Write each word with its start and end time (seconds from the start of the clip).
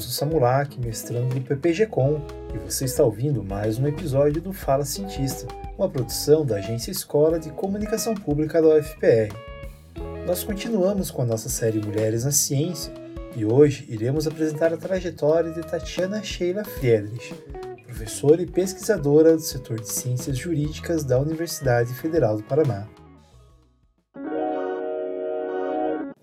Robson 0.00 0.10
Samulak, 0.10 0.80
mestrando 0.80 1.34
do 1.34 1.40
PPG-Com, 1.42 2.22
e 2.54 2.58
você 2.58 2.86
está 2.86 3.04
ouvindo 3.04 3.44
mais 3.44 3.78
um 3.78 3.86
episódio 3.86 4.40
do 4.40 4.50
Fala 4.50 4.82
Cientista, 4.82 5.46
uma 5.76 5.90
produção 5.90 6.44
da 6.44 6.56
Agência 6.56 6.90
Escola 6.90 7.38
de 7.38 7.50
Comunicação 7.50 8.14
Pública 8.14 8.62
da 8.62 8.76
UFPR. 8.76 9.30
Nós 10.26 10.42
continuamos 10.42 11.10
com 11.10 11.20
a 11.20 11.26
nossa 11.26 11.50
série 11.50 11.84
Mulheres 11.84 12.24
na 12.24 12.32
Ciência 12.32 12.90
e 13.36 13.44
hoje 13.44 13.84
iremos 13.90 14.26
apresentar 14.26 14.72
a 14.72 14.78
trajetória 14.78 15.52
de 15.52 15.60
Tatiana 15.60 16.24
Sheila 16.24 16.64
Friedrich, 16.64 17.34
professora 17.84 18.40
e 18.40 18.46
pesquisadora 18.46 19.36
do 19.36 19.42
setor 19.42 19.80
de 19.80 19.92
Ciências 19.92 20.38
Jurídicas 20.38 21.04
da 21.04 21.20
Universidade 21.20 21.92
Federal 21.92 22.38
do 22.38 22.42
Paraná. 22.44 22.88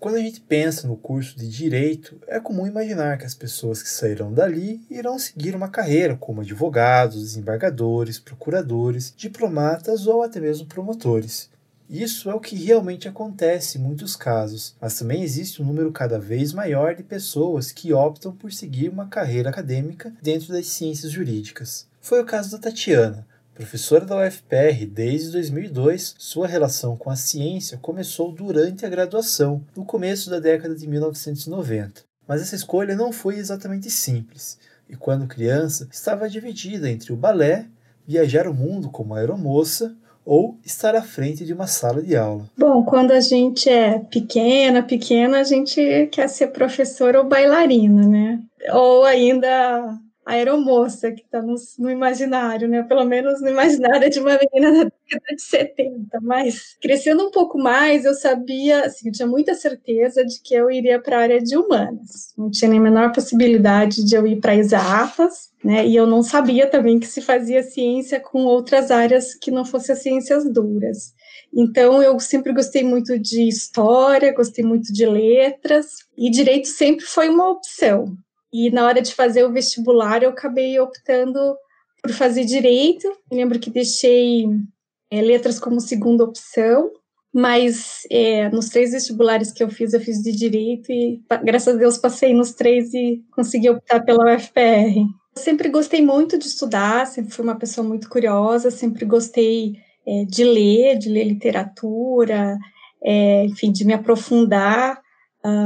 Quando 0.08 0.16
a 0.16 0.22
gente 0.22 0.40
pensa 0.40 0.88
no 0.88 0.96
curso 0.96 1.36
de 1.36 1.46
direito, 1.46 2.18
é 2.26 2.40
comum 2.40 2.66
imaginar 2.66 3.18
que 3.18 3.26
as 3.26 3.34
pessoas 3.34 3.82
que 3.82 3.90
sairão 3.90 4.32
dali 4.32 4.80
irão 4.88 5.18
seguir 5.18 5.54
uma 5.54 5.68
carreira 5.68 6.16
como 6.16 6.40
advogados, 6.40 7.20
desembargadores, 7.20 8.18
procuradores, 8.18 9.12
diplomatas 9.14 10.06
ou 10.06 10.22
até 10.22 10.40
mesmo 10.40 10.66
promotores. 10.66 11.50
Isso 11.90 12.30
é 12.30 12.34
o 12.34 12.40
que 12.40 12.56
realmente 12.56 13.06
acontece 13.06 13.76
em 13.76 13.82
muitos 13.82 14.16
casos, 14.16 14.74
mas 14.80 14.98
também 14.98 15.22
existe 15.22 15.60
um 15.60 15.66
número 15.66 15.92
cada 15.92 16.18
vez 16.18 16.54
maior 16.54 16.94
de 16.94 17.02
pessoas 17.02 17.70
que 17.70 17.92
optam 17.92 18.32
por 18.34 18.50
seguir 18.50 18.88
uma 18.88 19.08
carreira 19.08 19.50
acadêmica 19.50 20.10
dentro 20.22 20.54
das 20.54 20.68
ciências 20.68 21.12
jurídicas. 21.12 21.86
Foi 22.00 22.22
o 22.22 22.24
caso 22.24 22.52
da 22.52 22.58
Tatiana, 22.58 23.26
Professora 23.58 24.04
da 24.04 24.24
UFPR 24.24 24.86
desde 24.86 25.32
2002, 25.32 26.14
sua 26.16 26.46
relação 26.46 26.96
com 26.96 27.10
a 27.10 27.16
ciência 27.16 27.76
começou 27.76 28.30
durante 28.30 28.86
a 28.86 28.88
graduação, 28.88 29.64
no 29.76 29.84
começo 29.84 30.30
da 30.30 30.38
década 30.38 30.76
de 30.76 30.86
1990. 30.86 32.02
Mas 32.24 32.40
essa 32.40 32.54
escolha 32.54 32.94
não 32.94 33.10
foi 33.10 33.34
exatamente 33.34 33.90
simples, 33.90 34.60
e 34.88 34.94
quando 34.94 35.26
criança 35.26 35.88
estava 35.90 36.30
dividida 36.30 36.88
entre 36.88 37.12
o 37.12 37.16
balé, 37.16 37.66
viajar 38.06 38.46
o 38.46 38.54
mundo 38.54 38.90
como 38.90 39.16
aeromoça 39.16 39.92
ou 40.24 40.56
estar 40.64 40.94
à 40.94 41.02
frente 41.02 41.44
de 41.44 41.52
uma 41.52 41.66
sala 41.66 42.00
de 42.00 42.14
aula. 42.14 42.48
Bom, 42.56 42.84
quando 42.84 43.10
a 43.10 43.20
gente 43.20 43.68
é 43.68 43.98
pequena, 43.98 44.84
pequena, 44.84 45.40
a 45.40 45.44
gente 45.44 46.06
quer 46.12 46.28
ser 46.28 46.52
professora 46.52 47.18
ou 47.18 47.26
bailarina, 47.26 48.06
né? 48.06 48.40
Ou 48.72 49.04
ainda 49.04 49.98
a 50.28 50.32
aeromoça 50.32 51.10
que 51.10 51.22
está 51.22 51.40
no, 51.40 51.54
no, 51.78 51.90
imaginário, 51.90 52.68
né? 52.68 52.82
Pelo 52.82 53.02
menos 53.06 53.40
no 53.40 53.48
imaginário 53.48 54.10
de 54.10 54.20
uma 54.20 54.38
menina 54.38 54.84
da 54.84 54.90
década 54.90 55.34
de 55.34 55.40
70. 55.40 56.20
Mas 56.20 56.76
crescendo 56.82 57.26
um 57.26 57.30
pouco 57.30 57.56
mais, 57.56 58.04
eu 58.04 58.12
sabia, 58.12 58.84
assim, 58.84 59.08
eu 59.08 59.12
tinha 59.12 59.26
muita 59.26 59.54
certeza 59.54 60.22
de 60.26 60.38
que 60.42 60.54
eu 60.54 60.70
iria 60.70 61.00
para 61.00 61.16
a 61.16 61.22
área 61.22 61.42
de 61.42 61.56
humanas. 61.56 62.34
Não 62.36 62.50
tinha 62.50 62.68
nem 62.68 62.78
a 62.78 62.82
menor 62.82 63.10
possibilidade 63.10 64.04
de 64.04 64.14
eu 64.14 64.26
ir 64.26 64.38
para 64.38 64.54
exatas, 64.54 65.48
né? 65.64 65.86
E 65.86 65.96
eu 65.96 66.06
não 66.06 66.22
sabia 66.22 66.66
também 66.66 67.00
que 67.00 67.06
se 67.06 67.22
fazia 67.22 67.62
ciência 67.62 68.20
com 68.20 68.44
outras 68.44 68.90
áreas 68.90 69.34
que 69.34 69.50
não 69.50 69.64
fossem 69.64 69.94
as 69.94 70.02
ciências 70.02 70.44
duras. 70.52 71.14
Então, 71.56 72.02
eu 72.02 72.20
sempre 72.20 72.52
gostei 72.52 72.84
muito 72.84 73.18
de 73.18 73.48
história, 73.48 74.34
gostei 74.34 74.62
muito 74.62 74.92
de 74.92 75.06
letras, 75.06 75.86
e 76.18 76.30
direito 76.30 76.68
sempre 76.68 77.06
foi 77.06 77.30
uma 77.30 77.48
opção. 77.48 78.14
E 78.52 78.70
na 78.70 78.86
hora 78.86 79.02
de 79.02 79.14
fazer 79.14 79.44
o 79.44 79.52
vestibular, 79.52 80.22
eu 80.22 80.30
acabei 80.30 80.78
optando 80.80 81.38
por 82.02 82.12
fazer 82.12 82.44
direito. 82.44 83.06
Eu 83.30 83.36
lembro 83.36 83.58
que 83.58 83.70
deixei 83.70 84.46
é, 85.10 85.20
letras 85.20 85.58
como 85.58 85.80
segunda 85.80 86.24
opção, 86.24 86.90
mas 87.32 88.02
é, 88.10 88.48
nos 88.48 88.68
três 88.68 88.92
vestibulares 88.92 89.52
que 89.52 89.62
eu 89.62 89.68
fiz, 89.68 89.92
eu 89.92 90.00
fiz 90.00 90.22
de 90.22 90.32
direito 90.32 90.90
e, 90.90 91.20
graças 91.44 91.74
a 91.74 91.78
Deus, 91.78 91.98
passei 91.98 92.32
nos 92.32 92.52
três 92.52 92.92
e 92.94 93.22
consegui 93.30 93.68
optar 93.70 94.00
pela 94.00 94.34
UFPR. 94.34 94.96
Eu 95.36 95.42
sempre 95.42 95.68
gostei 95.68 96.02
muito 96.02 96.38
de 96.38 96.46
estudar, 96.46 97.06
sempre 97.06 97.32
fui 97.32 97.44
uma 97.44 97.58
pessoa 97.58 97.86
muito 97.86 98.08
curiosa, 98.08 98.70
sempre 98.70 99.04
gostei 99.04 99.74
é, 100.06 100.24
de 100.24 100.42
ler, 100.42 100.98
de 100.98 101.10
ler 101.10 101.24
literatura, 101.24 102.56
é, 103.02 103.44
enfim, 103.44 103.70
de 103.70 103.84
me 103.84 103.92
aprofundar. 103.92 105.00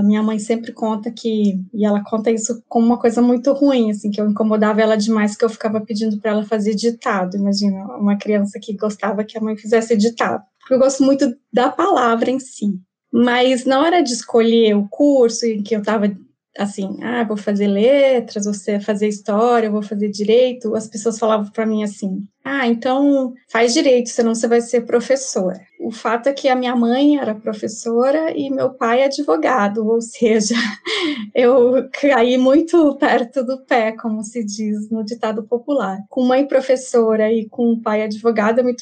Minha 0.05 0.23
mãe 0.23 0.39
sempre 0.39 0.73
conta 0.73 1.11
que, 1.11 1.61
e 1.73 1.85
ela 1.85 2.03
conta 2.05 2.31
isso 2.31 2.63
como 2.69 2.87
uma 2.87 2.99
coisa 2.99 3.23
muito 3.23 3.53
ruim, 3.53 3.91
assim, 3.91 4.11
que 4.11 4.21
eu 4.21 4.29
incomodava 4.29 4.81
ela 4.81 4.97
demais, 4.97 5.37
que 5.37 5.45
eu 5.45 5.49
ficava 5.49 5.81
pedindo 5.81 6.19
para 6.19 6.33
ela 6.33 6.45
fazer 6.45 6.75
ditado. 6.75 7.37
Imagina, 7.37 7.85
uma 7.97 8.17
criança 8.17 8.59
que 8.61 8.77
gostava 8.77 9.25
que 9.25 9.39
a 9.39 9.41
mãe 9.41 9.57
fizesse 9.57 9.97
ditado. 9.97 10.43
Porque 10.61 10.75
eu 10.75 10.79
gosto 10.79 11.03
muito 11.03 11.35
da 11.53 11.71
palavra 11.71 12.31
em 12.31 12.39
si. 12.39 12.79
Mas 13.13 13.65
na 13.65 13.81
hora 13.81 14.03
de 14.03 14.13
escolher 14.13 14.75
o 14.75 14.89
curso 14.89 15.45
em 15.45 15.63
que 15.63 15.75
eu 15.75 15.81
estava 15.81 16.11
assim, 16.59 16.99
ah, 17.03 17.25
vou 17.25 17.37
fazer 17.37 17.67
letras, 17.67 18.45
você 18.45 18.79
fazer 18.79 19.09
história, 19.09 19.71
vou 19.71 19.83
fazer 19.83 20.09
direito, 20.11 20.75
as 20.75 20.87
pessoas 20.87 21.19
falavam 21.19 21.51
para 21.51 21.67
mim 21.67 21.83
assim: 21.83 22.27
"Ah, 22.45 22.67
então 22.67 23.33
faz 23.51 23.73
direito, 23.73 24.11
senão 24.11 24.35
você 24.35 24.47
vai 24.47 24.61
ser 24.61 24.83
professora". 24.83 25.61
O 25.83 25.91
fato 25.91 26.29
é 26.29 26.33
que 26.33 26.49
a 26.49 26.55
minha 26.55 26.77
mãe 26.77 27.19
era 27.19 27.35
professora 27.35 28.33
e 28.37 28.49
meu 28.49 28.71
pai 28.71 29.03
é 29.03 29.07
advogado, 29.07 29.87
ou 29.87 30.01
seja, 30.01 30.55
eu 31.35 31.89
caí 32.01 32.39
muito 32.39 32.95
perto 32.97 33.45
do 33.45 33.65
pé, 33.65 33.93
como 33.93 34.23
se 34.23 34.45
diz 34.45 34.89
no 34.91 35.05
ditado 35.05 35.43
popular. 35.43 35.99
Com 36.09 36.25
mãe 36.25 36.47
professora 36.47 37.33
e 37.33 37.49
com 37.49 37.81
pai 37.81 38.03
advogado, 38.03 38.61
eu 38.61 38.65
me 38.65 38.77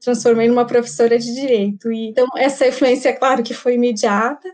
transformei 0.00 0.48
numa 0.48 0.66
professora 0.66 1.18
de 1.18 1.32
direito. 1.32 1.92
E, 1.92 2.08
então, 2.08 2.26
essa 2.36 2.66
influência, 2.66 3.16
claro 3.16 3.42
que 3.42 3.54
foi 3.54 3.74
imediata, 3.74 4.48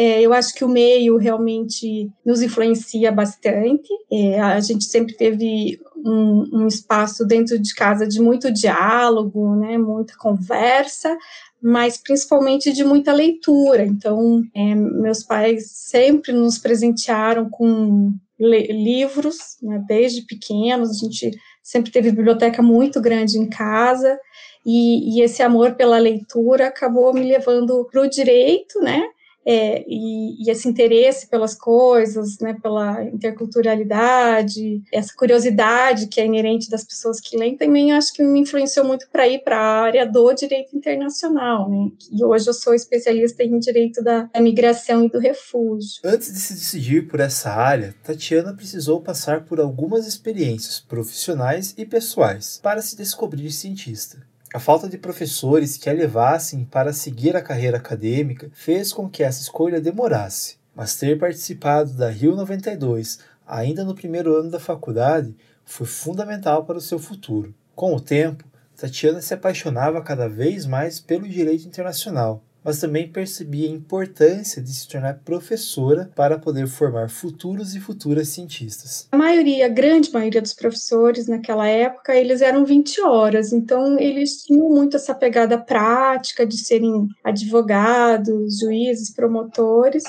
é, 0.00 0.22
eu 0.22 0.32
acho 0.32 0.54
que 0.54 0.64
o 0.64 0.68
meio 0.68 1.16
realmente 1.16 2.08
nos 2.24 2.40
influencia 2.40 3.10
bastante. 3.10 3.88
É, 4.12 4.38
a 4.38 4.60
gente 4.60 4.84
sempre 4.84 5.12
teve 5.16 5.76
um, 5.96 6.60
um, 6.60 6.66
espaço 6.68 7.26
dentro 7.26 7.58
de 7.58 7.74
casa 7.74 8.06
de 8.06 8.20
muito 8.20 8.48
diálogo, 8.52 9.56
né, 9.56 9.76
muita 9.76 10.16
conversa, 10.16 11.18
mas 11.60 11.98
principalmente 11.98 12.72
de 12.72 12.84
muita 12.84 13.12
leitura. 13.12 13.84
Então, 13.84 14.40
é, 14.54 14.72
meus 14.72 15.24
pais 15.24 15.68
sempre 15.68 16.30
nos 16.30 16.58
presentearam 16.58 17.50
com 17.50 18.12
livros, 18.38 19.56
né, 19.60 19.82
desde 19.88 20.22
pequenos, 20.22 20.90
a 20.90 20.94
gente 20.94 21.36
sempre 21.60 21.90
teve 21.90 22.12
biblioteca 22.12 22.62
muito 22.62 23.00
grande 23.00 23.36
em 23.36 23.48
casa, 23.48 24.16
e, 24.64 25.16
e 25.16 25.22
esse 25.22 25.42
amor 25.42 25.74
pela 25.74 25.98
leitura 25.98 26.68
acabou 26.68 27.12
me 27.12 27.24
levando 27.24 27.84
para 27.90 28.02
o 28.02 28.08
direito, 28.08 28.78
né, 28.78 29.02
é, 29.50 29.82
e, 29.88 30.44
e, 30.44 30.50
esse 30.50 30.68
interesse 30.68 31.26
pelas 31.26 31.54
coisas, 31.54 32.38
né, 32.38 32.54
pela 32.62 33.02
interculturalidade, 33.04 34.82
essa 34.92 35.14
curiosidade 35.16 36.06
que 36.06 36.20
é 36.20 36.26
inerente 36.26 36.68
das 36.68 36.84
pessoas 36.84 37.18
que 37.18 37.34
leem, 37.34 37.56
também 37.56 37.92
acho 37.92 38.12
que 38.12 38.22
me 38.22 38.40
influenciou 38.40 38.84
muito 38.84 39.08
para 39.10 39.26
ir 39.26 39.38
para 39.38 39.58
a 39.58 39.80
área 39.80 40.06
do 40.06 40.34
direito 40.34 40.76
internacional, 40.76 41.70
né, 41.70 41.90
e 42.12 42.22
hoje 42.22 42.46
eu 42.46 42.52
sou 42.52 42.74
especialista 42.74 43.42
em 43.42 43.58
direito 43.58 44.04
da, 44.04 44.28
migração 44.38 45.04
e 45.04 45.08
do 45.08 45.18
refúgio. 45.18 46.00
Antes 46.04 46.30
de 46.30 46.38
se 46.38 46.52
decidir 46.52 47.08
por 47.08 47.18
essa 47.18 47.50
área, 47.50 47.94
Tatiana 48.04 48.52
precisou 48.52 49.00
passar 49.00 49.46
por 49.46 49.60
algumas 49.60 50.06
experiências 50.06 50.78
profissionais 50.78 51.74
e 51.78 51.86
pessoais 51.86 52.60
para 52.62 52.82
se 52.82 52.96
descobrir 52.96 53.50
cientista. 53.50 54.27
A 54.52 54.58
falta 54.58 54.88
de 54.88 54.96
professores 54.96 55.76
que 55.76 55.90
a 55.90 55.92
levassem 55.92 56.64
para 56.64 56.94
seguir 56.94 57.36
a 57.36 57.42
carreira 57.42 57.76
acadêmica 57.76 58.50
fez 58.54 58.94
com 58.94 59.06
que 59.06 59.22
essa 59.22 59.42
escolha 59.42 59.78
demorasse, 59.78 60.56
mas 60.74 60.96
ter 60.96 61.18
participado 61.18 61.92
da 61.92 62.08
Rio 62.08 62.34
92 62.34 63.18
ainda 63.46 63.84
no 63.84 63.94
primeiro 63.94 64.34
ano 64.34 64.50
da 64.50 64.58
faculdade 64.58 65.36
foi 65.66 65.86
fundamental 65.86 66.64
para 66.64 66.78
o 66.78 66.80
seu 66.80 66.98
futuro. 66.98 67.54
Com 67.74 67.94
o 67.94 68.00
tempo, 68.00 68.42
Tatiana 68.74 69.20
se 69.20 69.34
apaixonava 69.34 70.00
cada 70.00 70.26
vez 70.28 70.64
mais 70.64 70.98
pelo 70.98 71.28
direito 71.28 71.66
internacional 71.66 72.42
mas 72.64 72.80
também 72.80 73.10
percebia 73.10 73.68
a 73.68 73.72
importância 73.72 74.62
de 74.62 74.72
se 74.72 74.88
tornar 74.88 75.20
professora 75.24 76.10
para 76.14 76.38
poder 76.38 76.66
formar 76.66 77.08
futuros 77.08 77.74
e 77.74 77.80
futuras 77.80 78.28
cientistas. 78.28 79.08
A 79.12 79.16
maioria, 79.16 79.66
a 79.66 79.68
grande 79.68 80.12
maioria 80.12 80.42
dos 80.42 80.54
professores 80.54 81.26
naquela 81.26 81.66
época, 81.66 82.14
eles 82.14 82.40
eram 82.42 82.64
20 82.64 83.00
horas, 83.02 83.52
então 83.52 83.98
eles 83.98 84.42
tinham 84.42 84.68
muito 84.68 84.96
essa 84.96 85.14
pegada 85.14 85.58
prática 85.58 86.46
de 86.46 86.58
serem 86.58 87.08
advogados, 87.24 88.58
juízes, 88.60 89.12
promotores, 89.12 90.04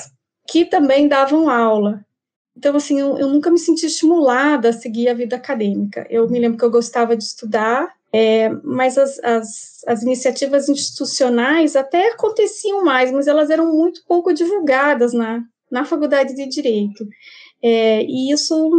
que 0.48 0.66
também 0.66 1.08
davam 1.08 1.50
aula. 1.50 2.04
Então, 2.58 2.76
assim, 2.76 3.00
eu, 3.00 3.18
eu 3.18 3.30
nunca 3.30 3.50
me 3.50 3.58
senti 3.58 3.86
estimulada 3.86 4.70
a 4.70 4.74
seguir 4.74 5.08
a 5.08 5.14
vida 5.14 5.38
acadêmica. 5.38 6.06
Eu 6.10 6.30
me 6.30 6.40
lembro 6.40 6.58
que 6.58 6.66
eu 6.66 6.70
gostava 6.70 7.16
de 7.16 7.24
estudar, 7.24 7.90
é, 8.12 8.50
mas 8.64 8.98
as, 8.98 9.20
as, 9.20 9.82
as, 9.86 10.02
iniciativas 10.02 10.68
institucionais 10.68 11.76
até 11.76 12.12
aconteciam 12.12 12.84
mais, 12.84 13.12
mas 13.12 13.28
elas 13.28 13.50
eram 13.50 13.72
muito 13.72 14.04
pouco 14.08 14.34
divulgadas 14.34 15.14
na, 15.14 15.44
na 15.72 15.86
faculdade 15.86 16.36
de 16.36 16.48
Direito. 16.48 17.08
É, 17.62 18.04
e 18.04 18.32
isso 18.32 18.72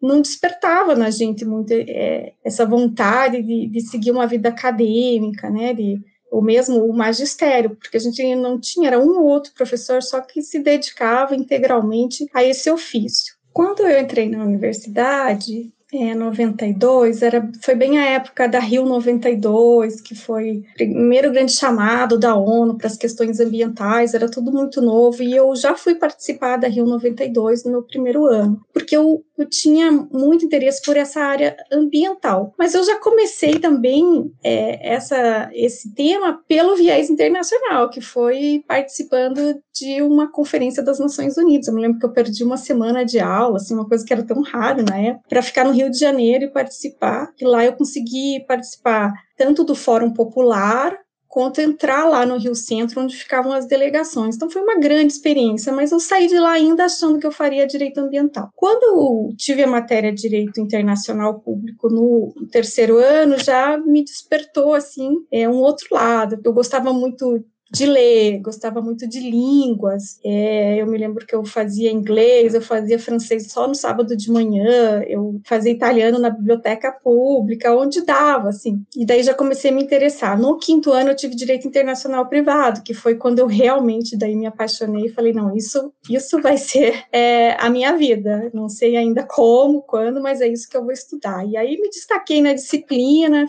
não 0.00 0.20
despertava 0.20 0.94
na 0.94 1.10
gente 1.10 1.44
muito 1.44 1.72
é, 1.72 2.32
essa 2.44 2.64
vontade 2.64 3.42
de, 3.42 3.68
de, 3.68 3.80
seguir 3.82 4.10
uma 4.10 4.26
vida 4.26 4.48
acadêmica, 4.48 5.50
né, 5.50 5.72
de 5.72 5.98
ou 6.30 6.42
mesmo 6.42 6.84
o 6.84 6.92
magistério, 6.92 7.76
porque 7.76 7.96
a 7.96 8.00
gente 8.00 8.34
não 8.34 8.58
tinha, 8.58 8.88
era 8.88 8.98
um 8.98 9.20
ou 9.20 9.24
outro 9.24 9.52
professor 9.54 10.02
só 10.02 10.20
que 10.20 10.42
se 10.42 10.58
dedicava 10.58 11.36
integralmente 11.36 12.28
a 12.34 12.42
esse 12.42 12.68
ofício. 12.68 13.34
Quando 13.52 13.86
eu 13.86 14.00
entrei 14.00 14.28
na 14.28 14.42
universidade, 14.42 15.72
é, 15.94 16.14
92, 16.14 17.22
era, 17.22 17.48
foi 17.62 17.74
bem 17.74 17.98
a 17.98 18.06
época 18.06 18.48
da 18.48 18.58
Rio 18.58 18.84
92, 18.84 20.00
que 20.00 20.14
foi 20.14 20.58
o 20.58 20.74
primeiro 20.74 21.30
grande 21.30 21.52
chamado 21.52 22.18
da 22.18 22.34
ONU 22.34 22.76
para 22.76 22.88
as 22.88 22.96
questões 22.96 23.38
ambientais, 23.38 24.14
era 24.14 24.28
tudo 24.28 24.50
muito 24.50 24.80
novo, 24.80 25.22
e 25.22 25.34
eu 25.34 25.54
já 25.54 25.74
fui 25.76 25.94
participar 25.94 26.56
da 26.56 26.68
Rio 26.68 26.84
92 26.84 27.64
no 27.64 27.70
meu 27.70 27.82
primeiro 27.82 28.26
ano, 28.26 28.60
porque 28.72 28.96
eu, 28.96 29.24
eu 29.38 29.48
tinha 29.48 29.90
muito 29.92 30.44
interesse 30.44 30.82
por 30.82 30.96
essa 30.96 31.20
área 31.20 31.56
ambiental, 31.72 32.52
mas 32.58 32.74
eu 32.74 32.82
já 32.82 32.98
comecei 32.98 33.58
também 33.58 34.32
é, 34.42 34.94
essa, 34.94 35.50
esse 35.52 35.94
tema 35.94 36.40
pelo 36.48 36.76
viés 36.76 37.08
internacional, 37.08 37.88
que 37.88 38.00
foi 38.00 38.64
participando 38.66 39.60
de 39.74 40.02
uma 40.02 40.30
conferência 40.30 40.82
das 40.82 40.98
Nações 40.98 41.36
Unidas. 41.36 41.68
Eu 41.68 41.74
me 41.74 41.82
lembro 41.82 41.98
que 41.98 42.06
eu 42.06 42.12
perdi 42.12 42.44
uma 42.44 42.56
semana 42.56 43.04
de 43.04 43.18
aula, 43.18 43.56
assim, 43.56 43.74
uma 43.74 43.88
coisa 43.88 44.04
que 44.04 44.12
era 44.12 44.22
tão 44.22 44.40
rara 44.42 44.82
na 44.82 44.96
época, 44.96 45.24
para 45.28 45.42
ficar 45.42 45.64
no 45.64 45.72
Rio 45.72 45.83
de 45.90 45.98
Janeiro 45.98 46.44
e 46.44 46.50
participar. 46.50 47.32
E 47.40 47.44
lá 47.44 47.64
eu 47.64 47.74
consegui 47.74 48.44
participar 48.46 49.12
tanto 49.36 49.64
do 49.64 49.74
Fórum 49.74 50.12
Popular 50.12 50.96
quanto 51.34 51.60
entrar 51.60 52.04
lá 52.04 52.24
no 52.24 52.38
Rio 52.38 52.54
Centro, 52.54 53.00
onde 53.00 53.16
ficavam 53.16 53.52
as 53.52 53.66
delegações. 53.66 54.36
Então 54.36 54.48
foi 54.48 54.62
uma 54.62 54.78
grande 54.78 55.12
experiência, 55.12 55.72
mas 55.72 55.90
eu 55.90 55.98
saí 55.98 56.28
de 56.28 56.38
lá 56.38 56.52
ainda 56.52 56.84
achando 56.84 57.18
que 57.18 57.26
eu 57.26 57.32
faria 57.32 57.66
direito 57.66 57.98
ambiental. 57.98 58.50
Quando 58.54 58.84
eu 58.84 59.34
tive 59.36 59.64
a 59.64 59.66
matéria 59.66 60.12
de 60.12 60.22
direito 60.22 60.60
internacional 60.60 61.40
público 61.40 61.88
no 61.88 62.32
terceiro 62.52 62.98
ano, 62.98 63.36
já 63.36 63.76
me 63.76 64.04
despertou 64.04 64.74
assim, 64.74 65.10
é 65.32 65.48
um 65.48 65.56
outro 65.56 65.88
lado. 65.90 66.38
Eu 66.44 66.52
gostava 66.52 66.92
muito 66.92 67.44
de 67.74 67.86
ler, 67.86 68.38
gostava 68.38 68.80
muito 68.80 69.06
de 69.06 69.18
línguas. 69.18 70.20
É, 70.24 70.80
eu 70.80 70.86
me 70.86 70.96
lembro 70.96 71.26
que 71.26 71.34
eu 71.34 71.44
fazia 71.44 71.90
inglês, 71.90 72.54
eu 72.54 72.62
fazia 72.62 72.98
francês 72.98 73.50
só 73.50 73.66
no 73.66 73.74
sábado 73.74 74.16
de 74.16 74.30
manhã, 74.30 75.02
eu 75.08 75.40
fazia 75.44 75.72
italiano 75.72 76.18
na 76.18 76.30
biblioteca 76.30 76.92
pública, 76.92 77.74
onde 77.74 78.04
dava, 78.04 78.50
assim. 78.50 78.82
E 78.96 79.04
daí 79.04 79.22
já 79.24 79.34
comecei 79.34 79.70
a 79.70 79.74
me 79.74 79.82
interessar. 79.82 80.38
No 80.38 80.56
quinto 80.56 80.92
ano 80.92 81.10
eu 81.10 81.16
tive 81.16 81.34
direito 81.34 81.66
internacional 81.66 82.28
privado, 82.28 82.82
que 82.82 82.94
foi 82.94 83.16
quando 83.16 83.40
eu 83.40 83.46
realmente 83.46 84.16
daí 84.16 84.36
me 84.36 84.46
apaixonei 84.46 85.06
e 85.06 85.12
falei, 85.12 85.32
não, 85.32 85.54
isso, 85.56 85.92
isso 86.08 86.40
vai 86.40 86.56
ser 86.56 87.04
é, 87.12 87.56
a 87.58 87.68
minha 87.68 87.96
vida. 87.96 88.50
Não 88.54 88.68
sei 88.68 88.96
ainda 88.96 89.24
como, 89.24 89.82
quando, 89.82 90.22
mas 90.22 90.40
é 90.40 90.46
isso 90.46 90.68
que 90.68 90.76
eu 90.76 90.82
vou 90.84 90.92
estudar. 90.92 91.44
E 91.44 91.56
aí 91.56 91.76
me 91.80 91.90
destaquei 91.90 92.40
na 92.40 92.52
disciplina, 92.52 93.46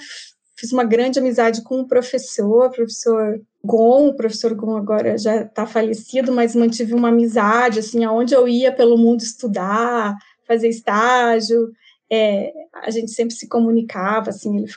fiz 0.56 0.72
uma 0.72 0.84
grande 0.84 1.20
amizade 1.20 1.62
com 1.64 1.80
um 1.80 1.88
professor, 1.88 2.72
professor 2.72 3.42
Gon, 3.64 4.08
o 4.10 4.16
professor 4.16 4.54
Gon 4.54 4.78
agora 4.78 5.18
já 5.18 5.42
está 5.42 5.66
falecido, 5.66 6.32
mas 6.32 6.56
mantive 6.56 6.94
uma 6.94 7.10
amizade, 7.10 7.80
assim, 7.80 8.04
aonde 8.04 8.34
eu 8.34 8.48
ia 8.48 8.72
pelo 8.72 8.98
mundo 8.98 9.22
estudar, 9.22 10.16
fazer 10.48 10.70
estágio, 10.70 11.72
é, 12.10 12.54
a 12.74 12.90
gente 12.92 13.12
sempre 13.12 13.36
se 13.36 13.48
comunicava, 13.48 14.30
assim, 14.30 14.58
ele, 14.58 14.68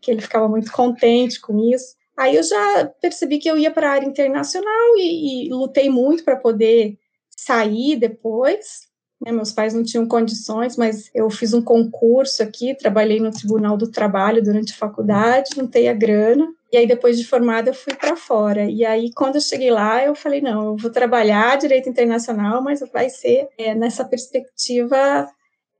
que 0.00 0.10
ele 0.10 0.20
ficava 0.20 0.48
muito 0.48 0.70
contente 0.70 1.40
com 1.40 1.58
isso. 1.58 1.96
Aí 2.16 2.36
eu 2.36 2.42
já 2.42 2.92
percebi 3.00 3.38
que 3.38 3.50
eu 3.50 3.58
ia 3.58 3.72
para 3.72 3.88
a 3.88 3.92
área 3.92 4.06
internacional 4.06 4.96
e, 4.96 5.46
e 5.46 5.50
lutei 5.50 5.90
muito 5.90 6.22
para 6.22 6.36
poder 6.36 6.96
sair 7.28 7.96
depois, 7.96 8.88
né, 9.24 9.32
meus 9.32 9.52
pais 9.52 9.72
não 9.72 9.82
tinham 9.82 10.06
condições, 10.06 10.76
mas 10.76 11.10
eu 11.14 11.30
fiz 11.30 11.54
um 11.54 11.62
concurso 11.62 12.42
aqui, 12.42 12.74
trabalhei 12.74 13.20
no 13.20 13.30
Tribunal 13.30 13.76
do 13.76 13.90
Trabalho 13.90 14.42
durante 14.42 14.72
a 14.72 14.76
faculdade, 14.76 15.50
juntei 15.54 15.88
a 15.88 15.94
grana, 15.94 16.46
e 16.72 16.76
aí 16.76 16.86
depois 16.86 17.16
de 17.18 17.26
formada 17.26 17.70
eu 17.70 17.74
fui 17.74 17.94
para 17.94 18.16
fora. 18.16 18.64
E 18.68 18.84
aí 18.84 19.10
quando 19.14 19.36
eu 19.36 19.40
cheguei 19.40 19.70
lá, 19.70 20.04
eu 20.04 20.14
falei, 20.14 20.40
não, 20.40 20.70
eu 20.70 20.76
vou 20.76 20.90
trabalhar 20.90 21.56
direito 21.56 21.88
internacional, 21.88 22.62
mas 22.62 22.80
vai 22.92 23.08
ser 23.08 23.48
é, 23.56 23.74
nessa 23.74 24.04
perspectiva 24.04 25.28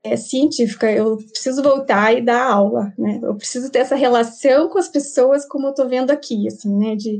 é, 0.03 0.15
científica. 0.15 0.91
Eu 0.91 1.17
preciso 1.17 1.61
voltar 1.61 2.13
e 2.13 2.21
dar 2.21 2.43
aula, 2.43 2.93
né? 2.97 3.19
Eu 3.21 3.35
preciso 3.35 3.71
ter 3.71 3.79
essa 3.79 3.95
relação 3.95 4.69
com 4.69 4.77
as 4.77 4.87
pessoas 4.87 5.45
como 5.45 5.67
eu 5.67 5.71
estou 5.71 5.89
vendo 5.89 6.11
aqui, 6.11 6.47
assim, 6.47 6.75
né? 6.77 6.95
De, 6.95 7.19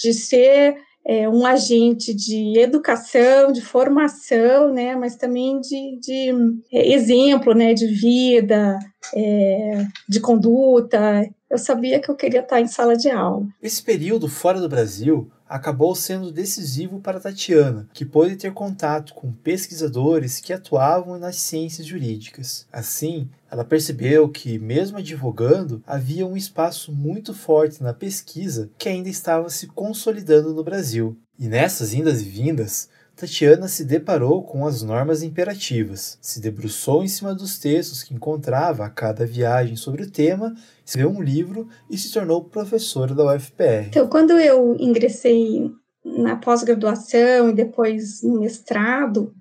de 0.00 0.12
ser 0.12 0.76
é, 1.06 1.28
um 1.28 1.44
agente 1.44 2.14
de 2.14 2.58
educação, 2.58 3.52
de 3.52 3.60
formação, 3.60 4.72
né, 4.72 4.96
mas 4.96 5.16
também 5.16 5.60
de, 5.60 5.98
de 6.00 6.32
é, 6.72 6.92
exemplo, 6.92 7.54
né, 7.54 7.74
de 7.74 7.86
vida, 7.86 8.78
é, 9.14 9.86
de 10.08 10.20
conduta. 10.20 11.28
Eu 11.50 11.58
sabia 11.58 12.00
que 12.00 12.10
eu 12.10 12.16
queria 12.16 12.40
estar 12.40 12.60
em 12.60 12.66
sala 12.66 12.96
de 12.96 13.10
aula. 13.10 13.46
Esse 13.62 13.82
período 13.82 14.28
fora 14.28 14.60
do 14.60 14.68
Brasil 14.68 15.30
acabou 15.48 15.94
sendo 15.94 16.32
decisivo 16.32 17.00
para 17.00 17.20
Tatiana, 17.20 17.88
que 17.92 18.04
pôde 18.04 18.36
ter 18.36 18.52
contato 18.52 19.14
com 19.14 19.32
pesquisadores 19.32 20.40
que 20.40 20.52
atuavam 20.52 21.18
nas 21.18 21.36
ciências 21.36 21.86
jurídicas. 21.86 22.66
Assim, 22.72 23.28
ela 23.50 23.64
percebeu 23.64 24.28
que, 24.28 24.58
mesmo 24.58 24.98
advogando, 24.98 25.82
havia 25.86 26.26
um 26.26 26.36
espaço 26.36 26.92
muito 26.92 27.32
forte 27.32 27.82
na 27.82 27.92
pesquisa 27.92 28.70
que 28.78 28.88
ainda 28.88 29.08
estava 29.08 29.48
se 29.50 29.66
consolidando 29.68 30.52
no 30.52 30.64
Brasil. 30.64 31.16
E 31.38 31.48
nessas 31.48 31.92
indas 31.92 32.20
e 32.20 32.24
vindas, 32.24 32.88
Tatiana 33.16 33.68
se 33.68 33.84
deparou 33.84 34.42
com 34.42 34.66
as 34.66 34.82
normas 34.82 35.22
imperativas, 35.22 36.18
se 36.20 36.40
debruçou 36.40 37.04
em 37.04 37.08
cima 37.08 37.34
dos 37.34 37.58
textos 37.58 38.02
que 38.02 38.12
encontrava 38.12 38.84
a 38.84 38.90
cada 38.90 39.24
viagem 39.24 39.76
sobre 39.76 40.02
o 40.02 40.10
tema, 40.10 40.54
escreveu 40.84 41.10
um 41.10 41.22
livro 41.22 41.68
e 41.88 41.96
se 41.96 42.12
tornou 42.12 42.44
professora 42.44 43.14
da 43.14 43.34
UFPR. 43.34 43.86
Então, 43.88 44.08
quando 44.08 44.32
eu 44.32 44.76
ingressei 44.78 45.70
na 46.04 46.36
pós-graduação 46.36 47.50
e 47.50 47.54
depois 47.54 48.22
no 48.22 48.40
mestrado, 48.40 49.32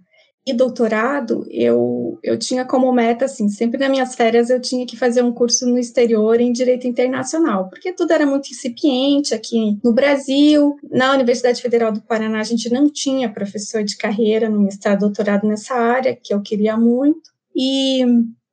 e 0.46 0.54
doutorado, 0.54 1.46
eu, 1.50 2.20
eu 2.22 2.38
tinha 2.38 2.66
como 2.66 2.92
meta, 2.92 3.26
assim, 3.26 3.48
sempre 3.48 3.80
nas 3.80 3.90
minhas 3.90 4.14
férias 4.14 4.50
eu 4.50 4.60
tinha 4.60 4.86
que 4.86 4.98
fazer 4.98 5.22
um 5.22 5.32
curso 5.32 5.66
no 5.66 5.78
exterior 5.78 6.40
em 6.42 6.52
Direito 6.52 6.86
Internacional, 6.86 7.70
porque 7.70 7.94
tudo 7.94 8.12
era 8.12 8.26
muito 8.26 8.50
incipiente 8.50 9.34
aqui 9.34 9.80
no 9.82 9.94
Brasil. 9.94 10.76
Na 10.92 11.14
Universidade 11.14 11.62
Federal 11.62 11.94
do 11.94 12.02
Paraná, 12.02 12.42
a 12.42 12.44
gente 12.44 12.70
não 12.70 12.90
tinha 12.90 13.32
professor 13.32 13.84
de 13.84 13.96
carreira 13.96 14.50
no 14.50 14.60
mestrado, 14.60 15.00
doutorado 15.00 15.48
nessa 15.48 15.76
área, 15.76 16.16
que 16.16 16.34
eu 16.34 16.42
queria 16.42 16.76
muito, 16.76 17.32
e 17.56 18.04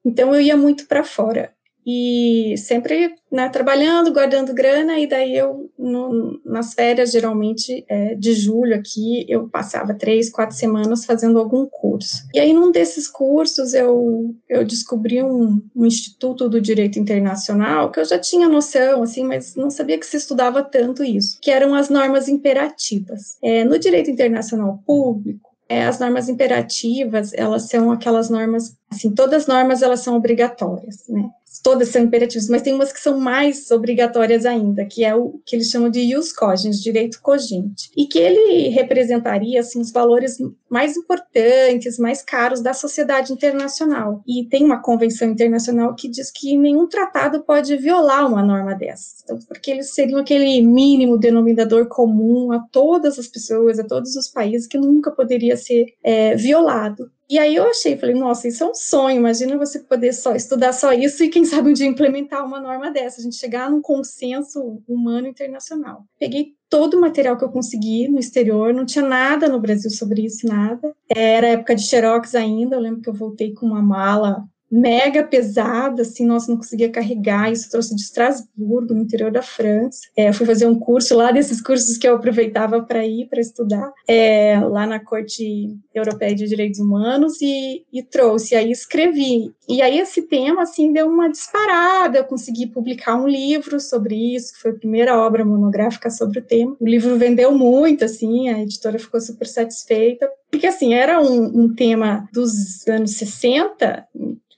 então 0.04 0.34
eu 0.34 0.40
ia 0.40 0.56
muito 0.56 0.86
para 0.86 1.02
fora 1.02 1.52
e 1.86 2.54
sempre 2.58 3.14
né, 3.30 3.48
trabalhando, 3.48 4.12
guardando 4.12 4.52
grana, 4.52 4.98
e 4.98 5.06
daí 5.06 5.36
eu, 5.36 5.70
no, 5.78 6.40
nas 6.44 6.74
férias, 6.74 7.12
geralmente 7.12 7.84
é, 7.88 8.14
de 8.14 8.32
julho 8.32 8.74
aqui, 8.74 9.24
eu 9.28 9.48
passava 9.48 9.94
três, 9.94 10.30
quatro 10.30 10.56
semanas 10.56 11.04
fazendo 11.04 11.38
algum 11.38 11.66
curso. 11.66 12.24
E 12.34 12.40
aí, 12.40 12.52
num 12.52 12.70
desses 12.70 13.08
cursos, 13.08 13.72
eu, 13.72 14.34
eu 14.48 14.64
descobri 14.64 15.22
um, 15.22 15.62
um 15.74 15.86
instituto 15.86 16.48
do 16.48 16.60
direito 16.60 16.98
internacional, 16.98 17.90
que 17.90 18.00
eu 18.00 18.04
já 18.04 18.18
tinha 18.18 18.48
noção, 18.48 19.02
assim, 19.02 19.24
mas 19.24 19.54
não 19.54 19.70
sabia 19.70 19.98
que 19.98 20.06
se 20.06 20.16
estudava 20.16 20.62
tanto 20.62 21.04
isso, 21.04 21.38
que 21.40 21.50
eram 21.50 21.74
as 21.74 21.88
normas 21.88 22.28
imperativas. 22.28 23.38
É, 23.42 23.64
no 23.64 23.78
direito 23.78 24.10
internacional 24.10 24.82
público, 24.86 25.50
é, 25.70 25.86
as 25.86 26.00
normas 26.00 26.28
imperativas, 26.28 27.32
elas 27.32 27.68
são 27.68 27.92
aquelas 27.92 28.28
normas, 28.28 28.76
assim, 28.90 29.14
todas 29.14 29.42
as 29.42 29.46
normas 29.46 29.82
elas 29.82 30.00
são 30.00 30.16
obrigatórias, 30.16 31.06
né? 31.08 31.30
Todas 31.62 31.88
são 31.88 32.02
imperativas, 32.02 32.48
mas 32.48 32.62
tem 32.62 32.74
umas 32.74 32.92
que 32.92 33.00
são 33.00 33.18
mais 33.18 33.70
obrigatórias 33.70 34.46
ainda, 34.46 34.84
que 34.84 35.04
é 35.04 35.14
o 35.14 35.40
que 35.44 35.56
eles 35.56 35.70
chamam 35.70 35.90
de 35.90 36.00
ius 36.00 36.32
cogens, 36.32 36.82
direito 36.82 37.20
cogente, 37.22 37.90
e 37.96 38.06
que 38.06 38.18
ele 38.18 38.68
representaria 38.68 39.60
assim 39.60 39.80
os 39.80 39.90
valores 39.90 40.38
mais 40.68 40.96
importantes, 40.96 41.98
mais 41.98 42.22
caros 42.22 42.60
da 42.60 42.72
sociedade 42.72 43.32
internacional. 43.32 44.22
E 44.26 44.44
tem 44.44 44.64
uma 44.64 44.82
convenção 44.82 45.28
internacional 45.28 45.94
que 45.94 46.08
diz 46.08 46.30
que 46.30 46.56
nenhum 46.56 46.88
tratado 46.88 47.42
pode 47.42 47.76
violar 47.76 48.26
uma 48.26 48.42
norma 48.42 48.74
dessas, 48.74 49.22
então, 49.22 49.38
porque 49.48 49.70
eles 49.70 49.94
seriam 49.94 50.20
aquele 50.20 50.62
mínimo 50.62 51.18
denominador 51.18 51.86
comum 51.86 52.52
a 52.52 52.60
todas 52.70 53.18
as 53.18 53.26
pessoas, 53.26 53.78
a 53.78 53.84
todos 53.84 54.16
os 54.16 54.28
países 54.28 54.66
que 54.66 54.78
nunca 54.78 55.10
poderia 55.10 55.56
ser 55.56 55.86
é, 56.02 56.34
violado. 56.36 57.10
E 57.30 57.38
aí 57.38 57.54
eu 57.54 57.70
achei, 57.70 57.96
falei, 57.96 58.16
nossa, 58.16 58.48
isso 58.48 58.64
é 58.64 58.66
um 58.66 58.74
sonho, 58.74 59.18
imagina 59.18 59.56
você 59.56 59.78
poder 59.78 60.12
só 60.12 60.34
estudar 60.34 60.72
só 60.72 60.92
isso 60.92 61.22
e 61.22 61.28
quem 61.28 61.44
sabe 61.44 61.70
um 61.70 61.72
dia 61.72 61.86
implementar 61.86 62.44
uma 62.44 62.60
norma 62.60 62.90
dessa, 62.90 63.20
a 63.20 63.22
gente 63.22 63.36
chegar 63.36 63.70
num 63.70 63.80
consenso 63.80 64.82
humano 64.88 65.28
internacional. 65.28 66.04
Peguei 66.18 66.56
todo 66.68 66.96
o 66.96 67.00
material 67.00 67.38
que 67.38 67.44
eu 67.44 67.48
consegui 67.48 68.08
no 68.08 68.18
exterior, 68.18 68.74
não 68.74 68.84
tinha 68.84 69.06
nada 69.06 69.48
no 69.48 69.60
Brasil 69.60 69.90
sobre 69.92 70.22
isso, 70.22 70.44
nada. 70.44 70.92
Era 71.08 71.50
época 71.50 71.76
de 71.76 71.82
xerox 71.82 72.34
ainda, 72.34 72.74
eu 72.74 72.80
lembro 72.80 73.00
que 73.00 73.08
eu 73.08 73.14
voltei 73.14 73.54
com 73.54 73.66
uma 73.66 73.80
mala 73.80 74.44
mega 74.70 75.24
pesada, 75.24 76.02
assim, 76.02 76.24
nossa, 76.24 76.50
não 76.50 76.56
conseguia 76.56 76.88
carregar, 76.88 77.50
isso 77.50 77.70
trouxe 77.70 77.94
de 77.94 78.02
Estrasburgo, 78.02 78.94
no 78.94 79.02
interior 79.02 79.32
da 79.32 79.42
França. 79.42 80.00
É, 80.16 80.32
fui 80.32 80.46
fazer 80.46 80.66
um 80.66 80.78
curso 80.78 81.16
lá, 81.16 81.32
desses 81.32 81.60
cursos 81.60 81.96
que 81.96 82.06
eu 82.06 82.14
aproveitava 82.14 82.82
para 82.82 83.04
ir, 83.04 83.28
para 83.28 83.40
estudar, 83.40 83.92
é, 84.06 84.60
lá 84.60 84.86
na 84.86 85.00
Corte 85.00 85.76
Europeia 85.94 86.34
de 86.34 86.46
Direitos 86.46 86.78
Humanos, 86.78 87.40
e, 87.42 87.84
e 87.92 88.02
trouxe, 88.02 88.54
aí 88.54 88.70
escrevi. 88.70 89.52
E 89.68 89.82
aí 89.82 89.98
esse 89.98 90.22
tema, 90.22 90.62
assim, 90.62 90.92
deu 90.92 91.06
uma 91.06 91.28
disparada, 91.28 92.18
eu 92.18 92.24
consegui 92.24 92.66
publicar 92.66 93.16
um 93.16 93.26
livro 93.26 93.80
sobre 93.80 94.34
isso, 94.36 94.54
que 94.54 94.60
foi 94.60 94.70
a 94.72 94.74
primeira 94.74 95.18
obra 95.18 95.44
monográfica 95.44 96.10
sobre 96.10 96.38
o 96.38 96.42
tema. 96.42 96.76
O 96.80 96.86
livro 96.86 97.16
vendeu 97.16 97.52
muito, 97.52 98.04
assim, 98.04 98.48
a 98.48 98.60
editora 98.60 98.98
ficou 98.98 99.20
super 99.20 99.46
satisfeita, 99.46 100.30
porque, 100.50 100.66
assim, 100.66 100.94
era 100.94 101.20
um, 101.20 101.62
um 101.62 101.74
tema 101.74 102.28
dos 102.32 102.86
anos 102.88 103.12
60, 103.12 104.06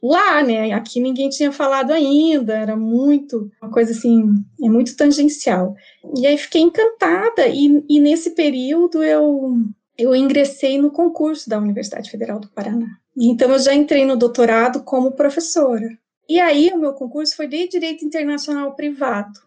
lá, 0.03 0.43
né? 0.43 0.73
Aqui 0.73 1.01
ninguém 1.01 1.29
tinha 1.29 1.53
falado 1.53 1.93
ainda, 1.93 2.55
era 2.55 2.77
muito, 2.77 3.51
uma 3.63 3.71
coisa 3.71 3.93
assim, 3.93 4.25
é 4.63 4.69
muito 4.69 4.97
tangencial. 4.97 5.75
E 6.17 6.27
aí 6.27 6.37
fiquei 6.37 6.63
encantada, 6.63 7.47
e, 7.47 7.85
e 7.89 8.01
nesse 8.01 8.31
período 8.31 9.03
eu, 9.03 9.55
eu 9.97 10.15
ingressei 10.15 10.79
no 10.79 10.91
concurso 10.91 11.49
da 11.49 11.59
Universidade 11.59 12.11
Federal 12.11 12.41
do 12.41 12.49
Paraná. 12.49 12.89
E 13.17 13.31
então 13.31 13.51
eu 13.53 13.59
já 13.59 13.75
entrei 13.75 14.05
no 14.05 14.17
doutorado 14.17 14.83
como 14.83 15.13
professora. 15.13 15.87
E 16.29 16.41
aí 16.41 16.71
o 16.73 16.79
meu 16.79 16.95
concurso 16.95 17.37
foi 17.37 17.47
de 17.47 17.69
Direito 17.69 18.05
Internacional 18.05 18.75
Privado. 18.75 19.39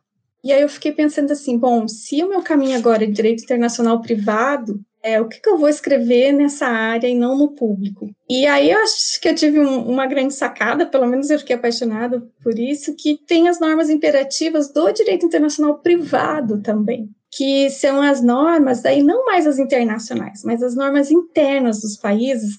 E 0.44 0.54
aí 0.54 0.62
eu 0.62 0.70
fiquei 0.70 0.92
pensando 0.92 1.32
assim, 1.32 1.58
bom, 1.58 1.88
se 1.88 2.24
o 2.24 2.30
meu 2.30 2.44
caminho 2.44 2.78
agora 2.78 3.04
é 3.04 3.08
Direito 3.08 3.44
Internacional 3.44 4.00
Privado, 4.02 4.80
é, 5.06 5.22
o 5.22 5.28
que, 5.28 5.40
que, 5.40 5.48
eu 5.48 5.56
vou 5.56 5.70
escrever 5.70 6.32
nessa 6.32 6.66
área 6.66 7.08
e 7.08 7.14
não 7.14 7.38
no 7.38 7.50
público. 7.50 8.10
E 8.28 8.48
aí 8.48 8.72
eu 8.72 8.80
acho 8.80 9.22
que 9.22 9.30
eu 9.30 9.36
tive 9.36 9.60
um, 9.60 9.88
uma 9.88 10.08
grande 10.08 10.34
sacada, 10.34 10.84
pelo 10.84 11.06
menos 11.06 11.30
eu 11.30 11.38
fiquei 11.38 11.56
apaixonada 11.56 12.28
por 12.42 12.58
isso, 12.58 12.96
que 12.96 13.16
tem 13.16 13.48
as 13.48 13.60
normas 13.60 13.92
imperativas 13.92 14.74
do 14.74 14.92
direito 14.92 15.24
internacional 15.24 15.78
privado 15.78 16.60
também, 16.60 17.08
que 17.32 17.70
são 17.70 18.02
as 18.02 18.20
normas, 18.20 18.82
daí 18.82 19.04
não 19.04 19.28
mais 19.28 19.46
as 19.46 19.60
internacionais, 19.60 20.42
mas 20.44 20.64
as 20.64 20.76
normas 20.76 21.12
internas 21.12 21.82
dos 21.82 21.96
países, 21.98 22.56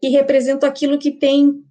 que 0.00 0.08
representam 0.08 0.66
aquilo 0.66 0.98
que 0.98 1.10
tem 1.10 1.62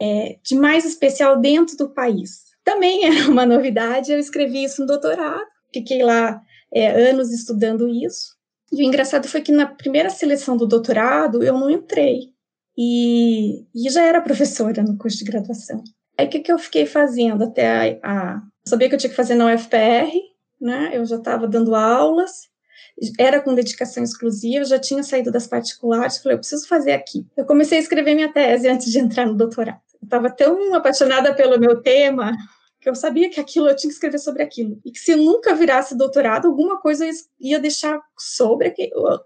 é, 0.00 0.36
de 0.40 0.54
mais 0.54 0.84
especial 0.84 1.40
dentro 1.40 1.76
do 1.76 1.90
país. 1.90 2.44
Também 2.62 3.06
era 3.06 3.28
uma 3.28 3.44
novidade, 3.44 4.12
eu 4.12 4.20
escrevi 4.20 4.62
isso 4.62 4.82
no 4.82 4.86
doutorado, 4.86 5.48
fiquei 5.72 6.00
lá 6.00 6.40
é, 6.72 7.08
anos 7.10 7.32
estudando 7.32 7.88
isso, 7.88 8.33
e 8.74 8.82
o 8.82 8.86
engraçado 8.86 9.28
foi 9.28 9.40
que 9.40 9.52
na 9.52 9.66
primeira 9.66 10.10
seleção 10.10 10.56
do 10.56 10.66
doutorado 10.66 11.42
eu 11.42 11.58
não 11.58 11.70
entrei. 11.70 12.32
E, 12.76 13.66
e 13.74 13.88
já 13.90 14.02
era 14.02 14.20
professora 14.20 14.82
no 14.82 14.98
curso 14.98 15.18
de 15.18 15.24
graduação. 15.24 15.82
Aí 16.18 16.26
o 16.26 16.30
que, 16.30 16.40
que 16.40 16.52
eu 16.52 16.58
fiquei 16.58 16.86
fazendo 16.86 17.44
até 17.44 17.98
a, 18.02 18.34
a. 18.34 18.42
Sabia 18.66 18.88
que 18.88 18.94
eu 18.94 18.98
tinha 18.98 19.10
que 19.10 19.16
fazer 19.16 19.34
na 19.34 19.52
UFPR, 19.52 20.12
né? 20.60 20.90
Eu 20.92 21.04
já 21.04 21.16
estava 21.16 21.46
dando 21.46 21.74
aulas, 21.74 22.48
era 23.18 23.40
com 23.40 23.54
dedicação 23.54 24.02
exclusiva, 24.02 24.64
já 24.64 24.78
tinha 24.78 25.02
saído 25.02 25.30
das 25.30 25.46
particulares, 25.46 26.18
falei, 26.18 26.36
eu 26.36 26.40
preciso 26.40 26.66
fazer 26.66 26.92
aqui. 26.92 27.26
Eu 27.36 27.44
comecei 27.44 27.78
a 27.78 27.80
escrever 27.80 28.14
minha 28.14 28.32
tese 28.32 28.68
antes 28.68 28.90
de 28.90 28.98
entrar 28.98 29.26
no 29.26 29.34
doutorado. 29.34 29.80
Eu 30.00 30.06
estava 30.06 30.30
tão 30.30 30.74
apaixonada 30.74 31.34
pelo 31.34 31.58
meu 31.58 31.80
tema 31.80 32.32
que 32.84 32.90
eu 32.90 32.94
sabia 32.94 33.30
que 33.30 33.40
aquilo 33.40 33.66
eu 33.66 33.74
tinha 33.74 33.88
que 33.88 33.94
escrever 33.94 34.18
sobre 34.18 34.42
aquilo. 34.42 34.78
E 34.84 34.92
que 34.92 34.98
se 34.98 35.12
eu 35.12 35.16
nunca 35.16 35.54
virasse 35.54 35.96
doutorado, 35.96 36.48
alguma 36.48 36.78
coisa 36.78 37.08
ia 37.40 37.58
deixar 37.58 37.98
sobre 38.14 38.74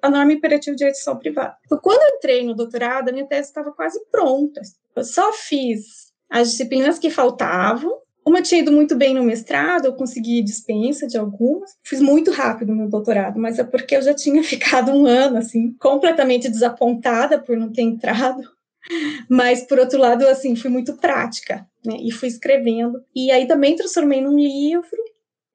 a 0.00 0.08
norma 0.08 0.32
imperativa 0.32 0.76
de 0.76 0.78
direito 0.78 1.18
privada. 1.18 1.56
Então, 1.66 1.76
quando 1.82 2.00
eu 2.00 2.16
entrei 2.16 2.46
no 2.46 2.54
doutorado, 2.54 3.08
a 3.08 3.12
minha 3.12 3.26
tese 3.26 3.48
estava 3.48 3.72
quase 3.72 4.00
pronta. 4.12 4.60
Eu 4.94 5.02
só 5.02 5.32
fiz 5.32 6.12
as 6.30 6.52
disciplinas 6.52 7.00
que 7.00 7.10
faltavam. 7.10 7.98
Como 8.22 8.38
eu 8.38 8.42
tinha 8.44 8.60
ido 8.60 8.70
muito 8.70 8.94
bem 8.94 9.12
no 9.12 9.24
mestrado, 9.24 9.86
eu 9.86 9.94
consegui 9.94 10.40
dispensa 10.40 11.08
de 11.08 11.18
algumas. 11.18 11.72
Fiz 11.82 12.00
muito 12.00 12.30
rápido 12.30 12.72
meu 12.72 12.88
doutorado, 12.88 13.40
mas 13.40 13.58
é 13.58 13.64
porque 13.64 13.96
eu 13.96 14.02
já 14.02 14.14
tinha 14.14 14.40
ficado 14.44 14.92
um 14.92 15.04
ano, 15.04 15.36
assim, 15.36 15.74
completamente 15.80 16.48
desapontada 16.48 17.40
por 17.40 17.56
não 17.56 17.72
ter 17.72 17.82
entrado 17.82 18.40
mas, 19.28 19.62
por 19.62 19.78
outro 19.78 19.98
lado, 19.98 20.26
assim, 20.26 20.56
fui 20.56 20.70
muito 20.70 20.94
prática, 20.94 21.66
né? 21.84 21.96
E 22.00 22.10
fui 22.10 22.28
escrevendo. 22.28 23.02
E 23.14 23.30
aí 23.30 23.46
também 23.46 23.76
transformei 23.76 24.20
num 24.20 24.36
livro 24.36 24.98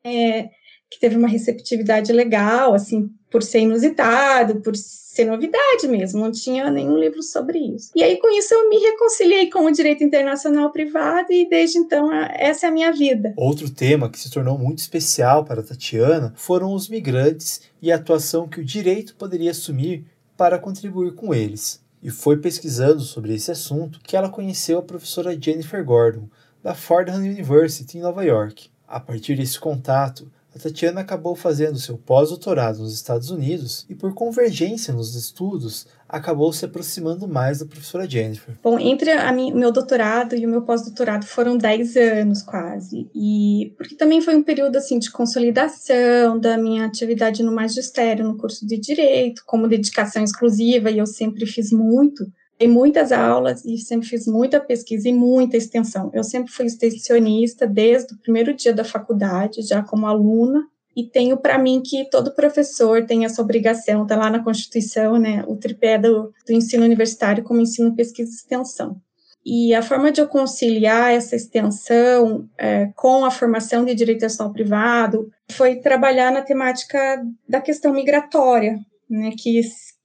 é, 0.03 0.49
que 0.89 0.99
teve 0.99 1.17
uma 1.17 1.27
receptividade 1.27 2.11
legal, 2.11 2.73
assim, 2.73 3.09
por 3.31 3.41
ser 3.41 3.61
inusitado, 3.61 4.61
por 4.61 4.75
ser 4.75 5.25
novidade 5.25 5.87
mesmo, 5.87 6.21
não 6.21 6.31
tinha 6.31 6.71
nenhum 6.71 6.97
livro 6.97 7.21
sobre 7.21 7.59
isso. 7.59 7.91
E 7.95 8.03
aí, 8.03 8.17
com 8.17 8.29
isso, 8.29 8.53
eu 8.53 8.67
me 8.67 8.77
reconciliei 8.79 9.49
com 9.49 9.65
o 9.65 9.71
direito 9.71 10.03
internacional 10.03 10.71
privado 10.71 11.31
e 11.31 11.47
desde 11.47 11.77
então 11.77 12.11
essa 12.11 12.65
é 12.65 12.69
a 12.69 12.71
minha 12.71 12.91
vida. 12.91 13.31
Outro 13.37 13.69
tema 13.69 14.09
que 14.09 14.19
se 14.19 14.31
tornou 14.31 14.57
muito 14.57 14.79
especial 14.79 15.45
para 15.45 15.61
Tatiana 15.61 16.33
foram 16.35 16.73
os 16.73 16.89
migrantes 16.89 17.61
e 17.79 17.91
a 17.91 17.95
atuação 17.95 18.47
que 18.47 18.59
o 18.59 18.65
direito 18.65 19.15
poderia 19.15 19.51
assumir 19.51 20.03
para 20.35 20.57
contribuir 20.57 21.13
com 21.13 21.33
eles 21.33 21.82
e 22.03 22.11
foi 22.11 22.35
pesquisando 22.37 22.99
sobre 22.99 23.33
esse 23.33 23.49
assunto 23.49 24.01
que 24.03 24.17
ela 24.17 24.29
conheceu 24.29 24.77
a 24.77 24.83
professora 24.83 25.39
Jennifer 25.39 25.83
Gordon, 25.85 26.27
da 26.61 26.75
Fordham 26.75 27.15
University, 27.15 27.97
em 27.97 28.01
Nova 28.01 28.23
York. 28.25 28.69
A 28.85 28.99
partir 28.99 29.37
desse 29.37 29.57
contato, 29.57 30.29
a 30.55 30.59
Tatiana 30.59 31.01
acabou 31.01 31.35
fazendo 31.35 31.79
seu 31.79 31.97
pós-doutorado 31.97 32.79
nos 32.79 32.93
Estados 32.93 33.31
Unidos 33.31 33.85
e, 33.89 33.95
por 33.95 34.13
convergência 34.13 34.93
nos 34.93 35.15
estudos, 35.15 35.87
acabou 36.07 36.53
se 36.53 36.63
aproximando 36.63 37.27
mais 37.27 37.59
da 37.59 37.65
professora 37.65 38.07
Jennifer. 38.07 38.55
Bom, 38.61 38.77
entre 38.77 39.11
o 39.11 39.55
meu 39.55 39.71
doutorado 39.71 40.35
e 40.35 40.45
o 40.45 40.49
meu 40.49 40.61
pós-doutorado 40.61 41.25
foram 41.25 41.57
10 41.57 41.97
anos 41.97 42.43
quase, 42.43 43.09
e 43.15 43.73
porque 43.77 43.95
também 43.95 44.21
foi 44.21 44.35
um 44.35 44.43
período 44.43 44.75
assim 44.75 44.99
de 44.99 45.09
consolidação 45.09 46.39
da 46.39 46.55
minha 46.55 46.85
atividade 46.85 47.41
no 47.41 47.51
magistério, 47.51 48.23
no 48.23 48.37
curso 48.37 48.67
de 48.67 48.77
Direito, 48.77 49.41
como 49.47 49.67
dedicação 49.67 50.23
exclusiva, 50.23 50.91
e 50.91 50.99
eu 50.99 51.07
sempre 51.07 51.47
fiz 51.47 51.71
muito, 51.71 52.25
Dei 52.59 52.67
muitas 52.67 53.11
aulas 53.11 53.65
e 53.65 53.77
sempre 53.77 54.07
fiz 54.07 54.27
muita 54.27 54.59
pesquisa 54.59 55.09
e 55.09 55.13
muita 55.13 55.57
extensão. 55.57 56.11
Eu 56.13 56.23
sempre 56.23 56.51
fui 56.51 56.65
extensionista 56.65 57.67
desde 57.67 58.13
o 58.13 58.17
primeiro 58.17 58.53
dia 58.53 58.73
da 58.73 58.83
faculdade, 58.83 59.61
já 59.61 59.81
como 59.81 60.05
aluna, 60.07 60.63
e 60.95 61.03
tenho 61.03 61.37
para 61.37 61.57
mim 61.57 61.81
que 61.83 62.05
todo 62.09 62.35
professor 62.35 63.05
tem 63.05 63.25
essa 63.25 63.41
obrigação, 63.41 64.03
está 64.03 64.15
lá 64.15 64.29
na 64.29 64.43
Constituição, 64.43 65.17
né, 65.17 65.43
o 65.47 65.55
tripé 65.55 65.97
do, 65.97 66.31
do 66.45 66.53
ensino 66.53 66.83
universitário 66.83 67.43
como 67.43 67.61
ensino, 67.61 67.95
pesquisa 67.95 68.31
e 68.31 68.35
extensão. 68.35 69.01
E 69.45 69.73
a 69.73 69.81
forma 69.81 70.11
de 70.11 70.21
eu 70.21 70.27
conciliar 70.27 71.11
essa 71.11 71.35
extensão 71.35 72.47
é, 72.57 72.89
com 72.95 73.25
a 73.25 73.31
formação 73.31 73.83
de 73.83 73.93
direito 73.93 74.21
nacional 74.21 74.53
privado 74.53 75.29
foi 75.51 75.77
trabalhar 75.77 76.31
na 76.31 76.41
temática 76.41 77.21
da 77.49 77.59
questão 77.59 77.91
migratória, 77.91 78.79
né, 79.09 79.31
que 79.37 79.59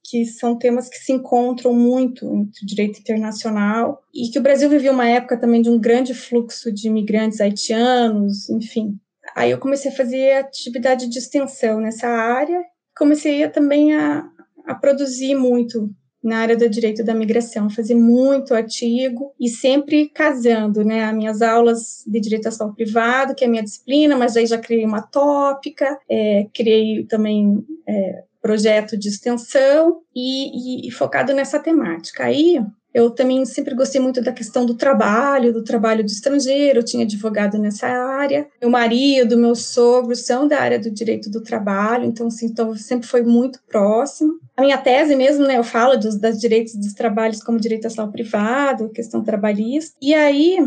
que 0.09 0.25
são 0.25 0.57
temas 0.57 0.89
que 0.89 0.97
se 0.97 1.11
encontram 1.11 1.73
muito 1.73 2.25
entre 2.33 2.63
o 2.63 2.65
direito 2.65 2.99
internacional 2.99 4.01
e 4.13 4.29
que 4.29 4.39
o 4.39 4.41
Brasil 4.41 4.69
vivia 4.69 4.91
uma 4.91 5.07
época 5.07 5.37
também 5.37 5.61
de 5.61 5.69
um 5.69 5.79
grande 5.79 6.13
fluxo 6.13 6.71
de 6.71 6.87
imigrantes 6.87 7.39
haitianos, 7.39 8.49
enfim. 8.49 8.97
Aí 9.35 9.51
eu 9.51 9.59
comecei 9.59 9.91
a 9.91 9.95
fazer 9.95 10.31
atividade 10.33 11.07
de 11.07 11.19
extensão 11.19 11.79
nessa 11.79 12.07
área, 12.07 12.59
comecei 12.97 13.43
a, 13.43 13.49
também 13.49 13.93
a, 13.93 14.27
a 14.65 14.73
produzir 14.73 15.35
muito 15.35 15.93
na 16.21 16.39
área 16.39 16.57
do 16.57 16.67
direito 16.67 17.03
da 17.03 17.13
migração, 17.13 17.69
fazer 17.69 17.95
muito 17.95 18.53
artigo 18.53 19.33
e 19.39 19.47
sempre 19.47 20.09
casando, 20.09 20.83
né, 20.83 21.05
as 21.05 21.15
minhas 21.15 21.41
aulas 21.41 22.03
de 22.05 22.19
direito 22.19 22.47
ação 22.47 22.73
privado, 22.73 23.33
que 23.33 23.43
é 23.43 23.47
a 23.47 23.49
minha 23.49 23.63
disciplina, 23.63 24.17
mas 24.17 24.35
aí 24.35 24.45
já 24.45 24.57
criei 24.57 24.85
uma 24.85 25.01
tópica, 25.01 25.97
é, 26.09 26.45
criei 26.53 27.05
também 27.05 27.63
é, 27.87 28.23
projeto 28.41 28.97
de 28.97 29.09
extensão 29.09 30.01
e, 30.15 30.85
e, 30.85 30.87
e 30.87 30.91
focado 30.91 31.33
nessa 31.33 31.59
temática. 31.59 32.23
Aí 32.23 32.59
eu 32.93 33.11
também 33.11 33.45
sempre 33.45 33.75
gostei 33.75 34.01
muito 34.01 34.21
da 34.21 34.31
questão 34.31 34.65
do 34.65 34.73
trabalho, 34.73 35.53
do 35.53 35.63
trabalho 35.63 36.03
do 36.03 36.09
estrangeiro, 36.09 36.79
eu 36.79 36.83
tinha 36.83 37.03
advogado 37.03 37.59
nessa 37.59 37.87
área. 37.87 38.47
Meu 38.59 38.69
marido, 38.69 39.37
meu 39.37 39.55
sogro 39.55 40.15
são 40.15 40.47
da 40.47 40.59
área 40.59 40.79
do 40.79 40.89
direito 40.89 41.29
do 41.29 41.43
trabalho, 41.43 42.05
então, 42.05 42.27
assim, 42.27 42.47
então 42.47 42.75
sempre 42.75 43.07
foi 43.07 43.21
muito 43.21 43.59
próximo. 43.67 44.39
A 44.57 44.61
minha 44.61 44.77
tese 44.77 45.15
mesmo, 45.15 45.45
né, 45.45 45.57
eu 45.57 45.63
falo 45.63 45.97
dos, 45.97 46.17
das 46.17 46.39
direitos 46.39 46.75
dos 46.75 46.93
trabalhos 46.93 47.43
como 47.43 47.59
direito 47.59 47.85
à 47.85 47.89
saúde 47.91 48.13
privado, 48.13 48.89
questão 48.89 49.23
trabalhista. 49.23 49.95
E 50.01 50.15
aí 50.15 50.57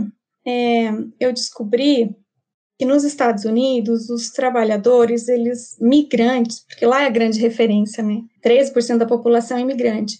é, 0.47 0.93
eu 1.19 1.33
descobri 1.33 2.17
que 2.83 2.87
nos 2.87 3.05
Estados 3.05 3.45
Unidos 3.45 4.11
os 4.11 4.31
trabalhadores, 4.31 5.29
eles 5.29 5.77
migrantes, 5.81 6.65
porque 6.69 6.85
lá 6.85 7.05
é 7.05 7.07
a 7.07 7.11
grande 7.11 7.39
referência, 7.39 8.03
né? 8.03 8.23
13% 8.45 8.99
da 8.99 9.07
população 9.07 9.57
é 9.57 9.61
imigrante. 9.61 10.17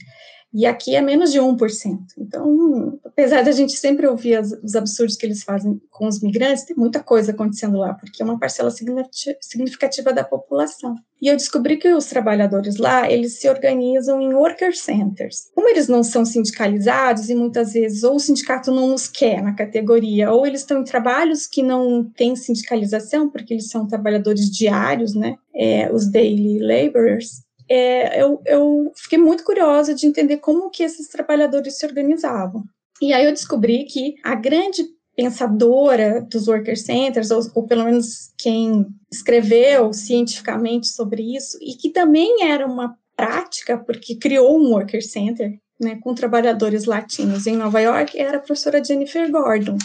E 0.53 0.67
aqui 0.67 0.95
é 0.95 1.01
menos 1.01 1.33
de 1.33 1.41
1%. 1.41 1.99
Então, 2.19 2.99
apesar 3.05 3.43
de 3.43 3.49
a 3.49 3.53
gente 3.53 3.73
sempre 3.73 4.07
ouvir 4.07 4.37
as, 4.37 4.53
os 4.53 4.75
absurdos 4.75 5.17
que 5.17 5.25
eles 5.25 5.43
fazem 5.43 5.81
com 5.91 6.07
os 6.07 6.21
migrantes, 6.21 6.65
tem 6.65 6.77
muita 6.77 7.01
coisa 7.01 7.33
acontecendo 7.33 7.79
lá, 7.79 7.95
porque 7.95 8.23
é 8.23 8.25
uma 8.25 8.39
parcela 8.39 8.71
significativa 8.71 10.13
da 10.13 10.23
população. 10.23 10.95
E 11.23 11.29
eu 11.29 11.37
descobri 11.37 11.77
que 11.77 11.89
os 11.93 12.07
trabalhadores 12.07 12.77
lá, 12.77 13.11
eles 13.11 13.39
se 13.39 13.49
organizam 13.49 14.21
em 14.21 14.35
worker 14.35 14.77
centers. 14.77 15.51
Como 15.55 15.69
eles 15.69 15.89
não 15.89 16.03
são 16.03 16.25
sindicalizados 16.25 17.31
e 17.31 17.35
muitas 17.35 17.73
vezes 17.73 18.03
ou 18.03 18.17
o 18.17 18.21
sindicato 18.21 18.73
não 18.73 18.93
os 18.93 19.07
quer 19.07 19.41
na 19.41 19.55
categoria, 19.55 20.33
ou 20.33 20.45
eles 20.45 20.63
estão 20.63 20.81
em 20.81 20.85
trabalhos 20.85 21.47
que 21.47 21.63
não 21.63 22.05
têm 22.05 22.35
sindicalização, 22.35 23.31
porque 23.31 23.55
eles 23.55 23.69
são 23.69 23.87
trabalhadores 23.87 24.51
diários, 24.51 25.15
né? 25.15 25.37
É, 25.55 25.93
os 25.93 26.11
daily 26.11 26.59
laborers, 26.59 27.43
é, 27.75 28.23
eu, 28.23 28.43
eu 28.45 28.93
fiquei 28.95 29.19
muito 29.19 29.45
curiosa 29.45 29.95
de 29.95 30.07
entender 30.07 30.37
como 30.37 30.69
que 30.69 30.83
esses 30.83 31.09
trabalhadores 31.09 31.79
se 31.79 31.87
organizavam. 31.87 32.65
E 33.01 33.15
aí 33.15 33.25
eu 33.25 33.33
descobri 33.33 33.85
que 33.85 34.17
a 34.23 34.35
grande 34.35 34.85
pensadora 35.17 36.21
dos 36.31 36.49
worker 36.49 36.79
centers, 36.79 37.31
ou, 37.31 37.41
ou, 37.55 37.67
pelo 37.67 37.85
menos 37.85 38.31
quem 38.37 38.87
escreveu 39.11 39.91
cientificamente 39.95 40.89
sobre 40.89 41.35
isso, 41.35 41.57
e 41.63 41.75
que 41.75 41.89
também 41.89 42.45
era 42.45 42.67
uma 42.67 42.95
prática, 43.17 43.79
porque 43.79 44.17
criou 44.17 44.61
um 44.61 44.73
worker 44.73 45.03
center 45.03 45.59
né, 45.81 45.99
com 46.03 46.15
trabalhadores 46.15 46.85
latinos 46.85 47.47
em 47.47 47.57
Nova 47.57 47.81
York, 47.81 48.19
era 48.19 48.37
a 48.37 48.41
professora 48.41 48.85
Jennifer 48.85 49.31
Gordon. 49.31 49.79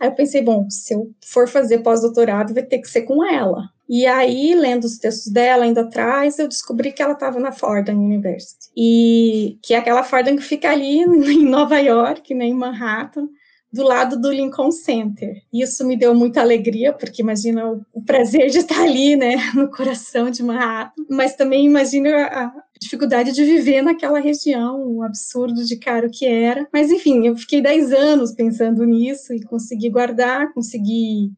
Aí 0.00 0.08
eu 0.08 0.14
pensei, 0.14 0.40
bom, 0.40 0.66
se 0.70 0.94
eu 0.94 1.10
for 1.22 1.46
fazer 1.46 1.80
pós-doutorado, 1.80 2.54
vai 2.54 2.62
ter 2.62 2.78
que 2.78 2.88
ser 2.88 3.02
com 3.02 3.22
ela. 3.22 3.68
E 3.86 4.06
aí, 4.06 4.54
lendo 4.54 4.84
os 4.84 4.98
textos 4.98 5.30
dela, 5.30 5.66
indo 5.66 5.80
atrás, 5.80 6.38
eu 6.38 6.48
descobri 6.48 6.92
que 6.92 7.02
ela 7.02 7.12
estava 7.12 7.38
na 7.38 7.52
Fordham 7.52 7.98
University. 7.98 8.70
E 8.74 9.58
que 9.62 9.74
é 9.74 9.78
aquela 9.78 10.02
Fordham 10.02 10.36
que 10.36 10.42
fica 10.42 10.70
ali 10.70 11.00
em 11.04 11.44
Nova 11.44 11.78
York, 11.78 12.32
né, 12.32 12.46
em 12.46 12.54
Manhattan, 12.54 13.28
do 13.72 13.84
lado 13.84 14.20
do 14.20 14.32
Lincoln 14.32 14.70
Center. 14.70 15.42
Isso 15.52 15.86
me 15.86 15.96
deu 15.96 16.14
muita 16.14 16.40
alegria, 16.40 16.92
porque 16.92 17.22
imagina 17.22 17.70
o, 17.70 17.80
o 17.92 18.02
prazer 18.02 18.50
de 18.50 18.58
estar 18.58 18.82
ali, 18.82 19.16
né, 19.16 19.36
no 19.54 19.70
coração 19.70 20.30
de 20.30 20.42
Manhattan, 20.42 21.04
mas 21.08 21.36
também 21.36 21.66
imagina 21.66 22.26
a 22.26 22.52
dificuldade 22.80 23.32
de 23.32 23.44
viver 23.44 23.82
naquela 23.82 24.18
região, 24.18 24.82
o 24.86 25.02
absurdo 25.02 25.64
de 25.64 25.76
caro 25.76 26.10
que 26.10 26.26
era. 26.26 26.66
Mas 26.72 26.90
enfim, 26.90 27.26
eu 27.26 27.36
fiquei 27.36 27.60
10 27.60 27.92
anos 27.92 28.32
pensando 28.32 28.84
nisso 28.84 29.32
e 29.32 29.42
consegui 29.42 29.90
guardar, 29.90 30.52
consegui 30.52 31.30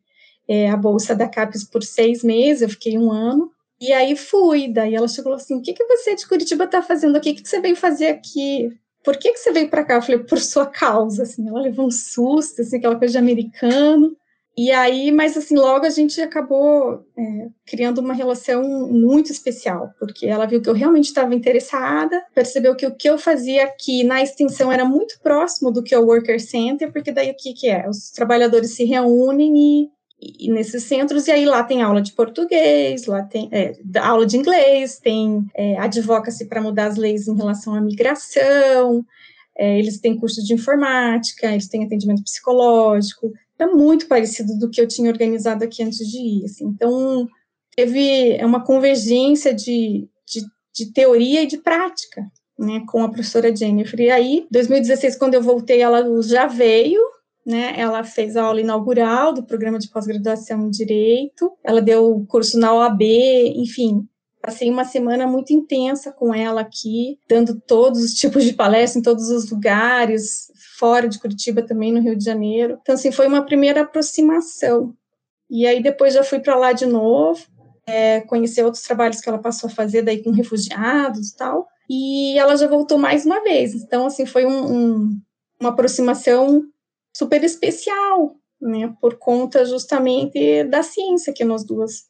é, 0.48 0.70
a 0.70 0.76
bolsa 0.76 1.14
da 1.14 1.28
CAPES 1.28 1.64
por 1.64 1.82
seis 1.82 2.22
meses, 2.22 2.62
eu 2.62 2.68
fiquei 2.68 2.96
um 2.96 3.10
ano. 3.10 3.50
E 3.80 3.92
aí 3.92 4.14
fui, 4.14 4.68
daí 4.68 4.94
ela 4.94 5.08
chegou 5.08 5.32
assim, 5.32 5.56
o 5.56 5.60
que, 5.60 5.72
que 5.72 5.84
você 5.84 6.14
de 6.14 6.26
Curitiba 6.26 6.64
está 6.64 6.80
fazendo 6.80 7.16
aqui? 7.16 7.30
O 7.30 7.34
que, 7.34 7.42
que 7.42 7.48
você 7.48 7.60
veio 7.60 7.74
fazer 7.74 8.06
aqui? 8.06 8.70
Por 9.04 9.16
que, 9.16 9.32
que 9.32 9.38
você 9.38 9.52
veio 9.52 9.68
para 9.68 9.84
cá? 9.84 9.94
Eu 9.94 10.02
falei, 10.02 10.18
por 10.18 10.38
sua 10.38 10.66
causa, 10.66 11.24
assim, 11.24 11.48
ela 11.48 11.60
levou 11.60 11.86
um 11.86 11.90
susto, 11.90 12.62
assim, 12.62 12.76
aquela 12.76 12.96
coisa 12.96 13.12
de 13.12 13.18
americano. 13.18 14.16
E 14.56 14.70
aí, 14.70 15.10
mas 15.10 15.34
assim, 15.34 15.56
logo 15.56 15.86
a 15.86 15.90
gente 15.90 16.20
acabou 16.20 17.06
é, 17.16 17.48
criando 17.66 18.02
uma 18.02 18.12
relação 18.12 18.62
muito 18.90 19.32
especial, 19.32 19.94
porque 19.98 20.26
ela 20.26 20.44
viu 20.44 20.60
que 20.60 20.68
eu 20.68 20.74
realmente 20.74 21.06
estava 21.06 21.34
interessada, 21.34 22.22
percebeu 22.34 22.76
que 22.76 22.86
o 22.86 22.94
que 22.94 23.08
eu 23.08 23.16
fazia 23.16 23.64
aqui 23.64 24.04
na 24.04 24.22
extensão 24.22 24.70
era 24.70 24.84
muito 24.84 25.18
próximo 25.22 25.72
do 25.72 25.82
que 25.82 25.94
é 25.94 25.98
o 25.98 26.04
Worker 26.04 26.38
Center, 26.38 26.92
porque 26.92 27.10
daí 27.10 27.30
o 27.30 27.36
que, 27.36 27.54
que 27.54 27.66
é? 27.66 27.88
Os 27.88 28.10
trabalhadores 28.10 28.76
se 28.76 28.84
reúnem 28.84 29.56
e 29.56 29.90
e 30.38 30.50
nesses 30.52 30.84
centros, 30.84 31.26
e 31.26 31.32
aí 31.32 31.44
lá 31.44 31.64
tem 31.64 31.82
aula 31.82 32.00
de 32.00 32.12
português, 32.12 33.06
lá 33.06 33.22
tem 33.22 33.48
é, 33.50 33.74
aula 33.98 34.24
de 34.24 34.36
inglês, 34.36 34.98
tem 34.98 35.44
é, 35.54 35.76
advocacy 35.78 36.44
para 36.46 36.62
mudar 36.62 36.86
as 36.86 36.96
leis 36.96 37.26
em 37.26 37.36
relação 37.36 37.74
à 37.74 37.80
migração, 37.80 39.04
é, 39.58 39.78
eles 39.78 39.98
têm 39.98 40.16
curso 40.16 40.42
de 40.44 40.54
informática, 40.54 41.50
eles 41.50 41.68
têm 41.68 41.84
atendimento 41.84 42.22
psicológico, 42.22 43.32
é 43.58 43.66
muito 43.66 44.06
parecido 44.06 44.56
do 44.58 44.70
que 44.70 44.80
eu 44.80 44.88
tinha 44.88 45.10
organizado 45.10 45.64
aqui 45.64 45.82
antes 45.82 45.98
de 45.98 46.18
ir, 46.18 46.44
assim, 46.44 46.66
então 46.66 47.28
teve 47.74 48.32
é 48.32 48.46
uma 48.46 48.64
convergência 48.64 49.52
de, 49.52 50.08
de, 50.26 50.40
de 50.74 50.92
teoria 50.92 51.42
e 51.42 51.46
de 51.46 51.58
prática, 51.58 52.22
né, 52.58 52.82
com 52.86 53.02
a 53.02 53.08
professora 53.08 53.54
Jennifer, 53.54 54.00
e 54.00 54.10
aí, 54.10 54.46
2016, 54.50 55.16
quando 55.16 55.34
eu 55.34 55.42
voltei, 55.42 55.80
ela 55.80 56.04
já 56.22 56.46
veio, 56.46 57.00
né? 57.46 57.74
Ela 57.76 58.04
fez 58.04 58.36
a 58.36 58.44
aula 58.44 58.60
inaugural 58.60 59.32
do 59.32 59.42
programa 59.42 59.78
de 59.78 59.88
pós-graduação 59.88 60.66
em 60.66 60.70
Direito, 60.70 61.52
ela 61.62 61.80
deu 61.80 62.24
curso 62.28 62.58
na 62.58 62.72
OAB, 62.72 63.02
enfim. 63.56 64.06
Passei 64.40 64.68
uma 64.68 64.84
semana 64.84 65.24
muito 65.26 65.52
intensa 65.52 66.10
com 66.10 66.34
ela 66.34 66.62
aqui, 66.62 67.16
dando 67.28 67.60
todos 67.60 68.02
os 68.02 68.14
tipos 68.14 68.42
de 68.42 68.52
palestras 68.52 68.96
em 68.96 69.02
todos 69.02 69.28
os 69.28 69.48
lugares, 69.48 70.50
fora 70.78 71.08
de 71.08 71.20
Curitiba 71.20 71.62
também, 71.62 71.92
no 71.92 72.00
Rio 72.00 72.16
de 72.16 72.24
Janeiro. 72.24 72.76
Então, 72.82 72.96
assim, 72.96 73.12
foi 73.12 73.28
uma 73.28 73.44
primeira 73.44 73.82
aproximação. 73.82 74.94
E 75.48 75.64
aí 75.64 75.80
depois 75.80 76.14
já 76.14 76.24
fui 76.24 76.40
para 76.40 76.56
lá 76.56 76.72
de 76.72 76.86
novo, 76.86 77.40
é, 77.86 78.20
conhecer 78.22 78.64
outros 78.64 78.82
trabalhos 78.82 79.20
que 79.20 79.28
ela 79.28 79.38
passou 79.38 79.68
a 79.68 79.72
fazer 79.72 80.02
daí 80.02 80.22
com 80.24 80.30
refugiados 80.30 81.28
e 81.28 81.36
tal. 81.36 81.68
E 81.88 82.36
ela 82.36 82.56
já 82.56 82.66
voltou 82.66 82.98
mais 82.98 83.24
uma 83.24 83.44
vez. 83.44 83.74
Então, 83.74 84.06
assim, 84.06 84.26
foi 84.26 84.44
um, 84.44 84.72
um, 84.72 85.20
uma 85.60 85.70
aproximação 85.70 86.64
super 87.12 87.42
especial, 87.44 88.36
né, 88.60 88.94
por 89.00 89.18
conta 89.18 89.64
justamente 89.64 90.64
da 90.64 90.82
ciência 90.82 91.32
que 91.32 91.44
nós 91.44 91.64
duas 91.64 92.04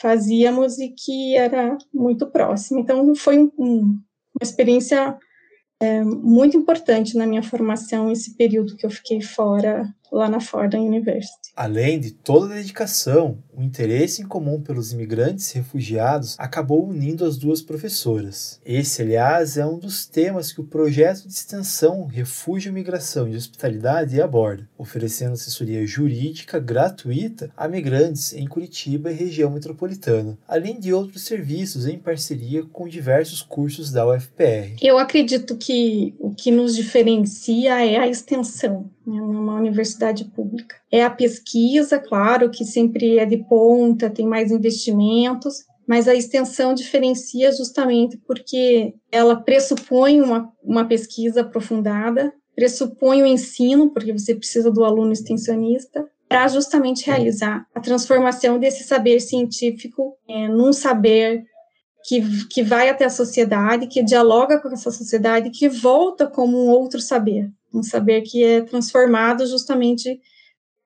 fazíamos 0.00 0.78
e 0.78 0.88
que 0.88 1.36
era 1.36 1.78
muito 1.92 2.26
próxima. 2.30 2.80
Então, 2.80 3.14
foi 3.14 3.38
um, 3.38 3.50
uma 3.58 4.42
experiência 4.42 5.16
é, 5.80 6.02
muito 6.02 6.56
importante 6.56 7.16
na 7.16 7.26
minha 7.26 7.42
formação, 7.42 8.10
esse 8.10 8.36
período 8.36 8.76
que 8.76 8.86
eu 8.86 8.90
fiquei 8.90 9.20
fora 9.20 9.88
lá 10.10 10.28
na 10.28 10.40
Fordham 10.40 10.86
University. 10.86 11.43
Além 11.56 12.00
de 12.00 12.10
toda 12.10 12.46
a 12.46 12.56
dedicação, 12.56 13.38
o 13.56 13.62
interesse 13.62 14.20
em 14.20 14.26
comum 14.26 14.60
pelos 14.60 14.92
imigrantes 14.92 15.52
e 15.52 15.58
refugiados 15.58 16.34
acabou 16.36 16.88
unindo 16.88 17.24
as 17.24 17.36
duas 17.36 17.62
professoras. 17.62 18.60
Esse, 18.66 19.02
aliás, 19.02 19.56
é 19.56 19.64
um 19.64 19.78
dos 19.78 20.04
temas 20.04 20.52
que 20.52 20.60
o 20.60 20.66
projeto 20.66 21.28
de 21.28 21.32
extensão 21.32 22.06
Refúgio, 22.06 22.72
Migração 22.72 23.28
e 23.28 23.36
Hospitalidade 23.36 24.20
aborda, 24.20 24.68
oferecendo 24.76 25.34
assessoria 25.34 25.86
jurídica 25.86 26.58
gratuita 26.58 27.52
a 27.56 27.68
migrantes 27.68 28.32
em 28.32 28.48
Curitiba 28.48 29.12
e 29.12 29.14
região 29.14 29.50
metropolitana, 29.50 30.36
além 30.48 30.80
de 30.80 30.92
outros 30.92 31.22
serviços 31.22 31.86
em 31.86 31.98
parceria 31.98 32.64
com 32.64 32.88
diversos 32.88 33.42
cursos 33.42 33.92
da 33.92 34.04
UFPR. 34.04 34.76
Eu 34.82 34.98
acredito 34.98 35.56
que 35.56 36.14
o 36.18 36.34
que 36.34 36.50
nos 36.50 36.74
diferencia 36.74 37.86
é 37.86 37.96
a 37.96 38.08
extensão 38.08 38.90
né, 39.06 39.20
numa 39.20 39.54
universidade 39.54 40.24
pública. 40.24 40.76
É 40.90 41.04
a 41.04 41.10
pesquisa, 41.10 41.98
claro, 41.98 42.50
que 42.50 42.64
sempre 42.64 43.18
é 43.18 43.26
de 43.26 43.38
ponta, 43.48 44.10
tem 44.10 44.26
mais 44.26 44.50
investimentos, 44.50 45.64
mas 45.86 46.08
a 46.08 46.14
extensão 46.14 46.74
diferencia 46.74 47.52
justamente 47.52 48.16
porque 48.26 48.94
ela 49.12 49.36
pressupõe 49.36 50.20
uma, 50.20 50.50
uma 50.62 50.86
pesquisa 50.86 51.42
aprofundada, 51.42 52.32
pressupõe 52.54 53.22
o 53.22 53.26
ensino, 53.26 53.90
porque 53.90 54.12
você 54.12 54.34
precisa 54.34 54.70
do 54.70 54.84
aluno 54.84 55.12
extensionista, 55.12 56.08
para 56.28 56.48
justamente 56.48 57.06
realizar 57.06 57.66
a 57.74 57.80
transformação 57.80 58.58
desse 58.58 58.84
saber 58.84 59.20
científico 59.20 60.16
é, 60.28 60.48
num 60.48 60.72
saber 60.72 61.44
que, 62.06 62.46
que 62.48 62.62
vai 62.62 62.88
até 62.88 63.04
a 63.04 63.10
sociedade, 63.10 63.86
que 63.86 64.02
dialoga 64.02 64.58
com 64.58 64.68
essa 64.68 64.90
sociedade, 64.90 65.50
que 65.50 65.68
volta 65.68 66.26
como 66.26 66.56
um 66.56 66.68
outro 66.68 67.00
saber 67.00 67.50
um 67.74 67.82
saber 67.82 68.22
que 68.22 68.42
é 68.44 68.60
transformado 68.62 69.46
justamente 69.46 70.20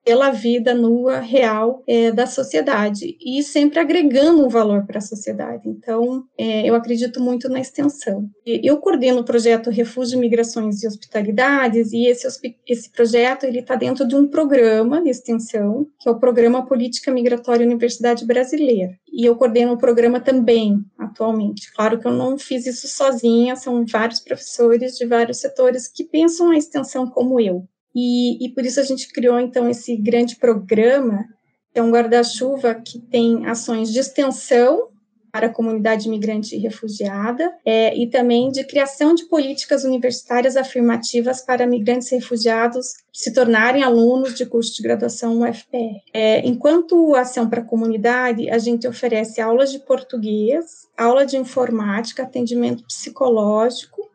pela 0.03 0.31
vida 0.31 0.73
nua, 0.73 1.19
real 1.19 1.83
é, 1.87 2.11
da 2.11 2.25
sociedade 2.25 3.17
e 3.19 3.43
sempre 3.43 3.79
agregando 3.79 4.45
um 4.45 4.49
valor 4.49 4.85
para 4.85 4.99
a 4.99 5.01
sociedade. 5.01 5.67
Então, 5.67 6.23
é, 6.37 6.67
eu 6.67 6.75
acredito 6.75 7.21
muito 7.21 7.49
na 7.49 7.59
extensão. 7.59 8.29
Eu 8.45 8.77
coordeno 8.77 9.19
o 9.19 9.25
projeto 9.25 9.69
Refúgio, 9.69 10.19
Migrações 10.19 10.81
e 10.81 10.87
Hospitalidades 10.87 11.93
e 11.93 12.07
esse, 12.07 12.27
esse 12.67 12.91
projeto 12.91 13.43
ele 13.43 13.59
está 13.59 13.75
dentro 13.75 14.07
de 14.07 14.15
um 14.15 14.27
programa 14.27 15.01
de 15.01 15.09
extensão 15.09 15.87
que 15.99 16.07
é 16.07 16.11
o 16.11 16.19
Programa 16.19 16.65
Política 16.65 17.11
Migratória 17.11 17.65
Universidade 17.65 18.25
Brasileira. 18.25 18.97
E 19.11 19.25
eu 19.25 19.35
coordeno 19.35 19.73
o 19.73 19.77
programa 19.77 20.19
também 20.19 20.83
atualmente. 20.97 21.71
Claro 21.73 21.99
que 21.99 22.07
eu 22.07 22.11
não 22.11 22.37
fiz 22.37 22.65
isso 22.65 22.87
sozinha, 22.87 23.55
são 23.55 23.85
vários 23.85 24.19
professores 24.19 24.97
de 24.97 25.05
vários 25.05 25.39
setores 25.39 25.87
que 25.87 26.03
pensam 26.03 26.51
a 26.51 26.57
extensão 26.57 27.07
como 27.07 27.39
eu. 27.39 27.67
E, 27.95 28.45
e 28.45 28.49
por 28.49 28.65
isso 28.65 28.79
a 28.79 28.83
gente 28.83 29.11
criou, 29.11 29.39
então, 29.39 29.69
esse 29.69 29.95
grande 29.95 30.35
programa, 30.35 31.25
que 31.73 31.79
é 31.79 31.83
um 31.83 31.91
guarda-chuva 31.91 32.75
que 32.75 32.99
tem 32.99 33.45
ações 33.45 33.91
de 33.91 33.99
extensão 33.99 34.89
para 35.31 35.47
a 35.47 35.53
comunidade 35.53 36.07
imigrante 36.07 36.55
e 36.55 36.59
refugiada, 36.59 37.53
é, 37.65 37.95
e 37.95 38.09
também 38.09 38.49
de 38.49 38.63
criação 38.63 39.13
de 39.13 39.25
políticas 39.25 39.83
universitárias 39.83 40.57
afirmativas 40.57 41.41
para 41.41 41.67
migrantes 41.67 42.11
e 42.11 42.15
refugiados 42.15 42.95
se 43.13 43.33
tornarem 43.33 43.83
alunos 43.83 44.33
de 44.33 44.45
curso 44.45 44.75
de 44.75 44.81
graduação 44.81 45.41
UFPR. 45.41 46.01
É, 46.13 46.47
enquanto 46.47 47.15
ação 47.15 47.47
para 47.47 47.61
a 47.61 47.65
comunidade, 47.65 48.49
a 48.49 48.57
gente 48.57 48.87
oferece 48.87 49.39
aulas 49.39 49.71
de 49.71 49.79
português, 49.79 50.87
aula 50.97 51.25
de 51.25 51.37
informática, 51.37 52.23
atendimento 52.23 52.83
psicológico, 52.85 54.09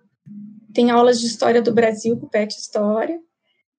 tem 0.73 0.91
aulas 0.91 1.21
de 1.21 1.27
história 1.27 1.63
do 1.63 1.73
Brasil 1.73 2.17
com 2.17 2.27
PET 2.27 2.59
História, 2.59 3.21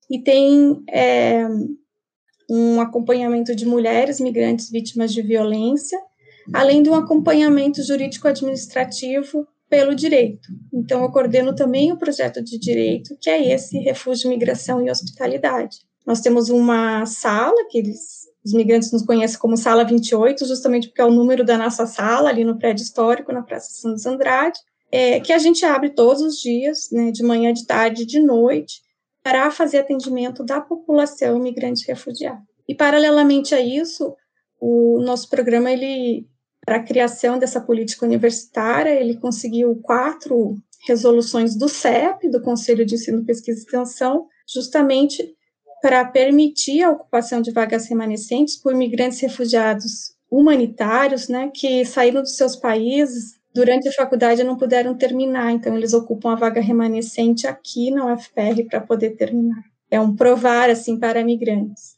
e 0.09 0.19
tem 0.19 0.83
é, 0.89 1.47
um 2.49 2.79
acompanhamento 2.79 3.55
de 3.55 3.65
mulheres 3.65 4.19
migrantes 4.19 4.69
vítimas 4.69 5.13
de 5.13 5.21
violência, 5.21 5.99
além 6.53 6.83
de 6.83 6.89
um 6.89 6.95
acompanhamento 6.95 7.83
jurídico-administrativo 7.83 9.47
pelo 9.69 9.95
direito. 9.95 10.47
Então, 10.73 11.01
eu 11.01 11.09
coordeno 11.09 11.55
também 11.55 11.91
o 11.91 11.97
projeto 11.97 12.43
de 12.43 12.59
direito, 12.59 13.17
que 13.19 13.29
é 13.29 13.53
esse 13.53 13.79
Refúgio, 13.79 14.29
Migração 14.29 14.85
e 14.85 14.91
Hospitalidade. 14.91 15.77
Nós 16.05 16.21
temos 16.21 16.49
uma 16.49 17.05
sala, 17.07 17.55
que 17.69 17.79
eles, 17.79 18.27
os 18.45 18.53
migrantes 18.53 18.91
nos 18.91 19.01
conhecem 19.03 19.39
como 19.39 19.57
Sala 19.57 19.83
28, 19.83 20.45
justamente 20.45 20.87
porque 20.87 21.01
é 21.01 21.05
o 21.05 21.11
número 21.11 21.43
da 21.43 21.57
nossa 21.57 21.87
sala, 21.87 22.29
ali 22.29 22.45
no 22.45 22.59
prédio 22.59 22.83
histórico, 22.83 23.33
na 23.33 23.41
Praça 23.41 23.71
Santos 23.71 24.05
Andrade, 24.05 24.59
é, 24.91 25.19
que 25.19 25.33
a 25.33 25.39
gente 25.39 25.65
abre 25.65 25.89
todos 25.89 26.21
os 26.21 26.39
dias, 26.39 26.89
né, 26.91 27.09
de 27.11 27.23
manhã, 27.23 27.51
de 27.51 27.65
tarde, 27.65 28.05
de 28.05 28.19
noite, 28.19 28.85
para 29.25 29.49
fazer 29.49 29.79
atendimento 29.79 30.43
da 30.43 30.61
população 30.61 31.39
migrante 31.39 31.88
refugiada. 31.88 32.43
E, 32.69 32.75
paralelamente 32.75 33.55
a 33.55 33.59
isso, 33.59 34.15
o 34.61 35.01
nosso 35.01 35.27
programa 35.31 35.71
ele 35.71 36.27
para 36.63 36.75
a 36.75 36.83
criação 36.83 37.39
dessa 37.39 37.59
política 37.59 38.05
universitária, 38.05 38.91
ele 38.91 39.17
conseguiu 39.17 39.75
quatro 39.81 40.55
resoluções 40.88 41.55
do 41.55 41.67
CEP, 41.67 42.29
do 42.29 42.39
Conselho 42.39 42.85
de 42.85 42.93
Ensino, 42.93 43.25
Pesquisa 43.25 43.57
e 43.57 43.63
Extensão, 43.63 44.27
justamente 44.47 45.35
para 45.81 46.05
permitir 46.05 46.83
a 46.83 46.91
ocupação 46.91 47.41
de 47.41 47.51
vagas 47.51 47.88
remanescentes 47.88 48.55
por 48.55 48.75
migrantes 48.75 49.19
refugiados 49.19 50.15
humanitários, 50.29 51.27
né, 51.27 51.49
que 51.51 51.83
saíram 51.83 52.21
dos 52.21 52.38
seus 52.38 52.55
países 52.55 53.39
durante 53.55 53.87
a 53.87 53.93
faculdade 53.93 54.43
não 54.43 54.57
puderam 54.57 54.93
terminar, 54.93 55.49
então 55.53 55.77
eles 55.77 55.93
ocupam 55.93 56.33
a 56.33 56.35
vaga 56.35 56.59
remanescente 56.59 57.47
aqui 57.47 57.89
na 57.89 58.13
UFPR 58.13 58.65
para 58.69 58.81
poder 58.81 59.11
terminar. 59.11 59.63
É 59.89 59.97
um 59.97 60.13
provar 60.13 60.69
assim 60.69 60.99
para 60.99 61.23
migrantes 61.23 61.95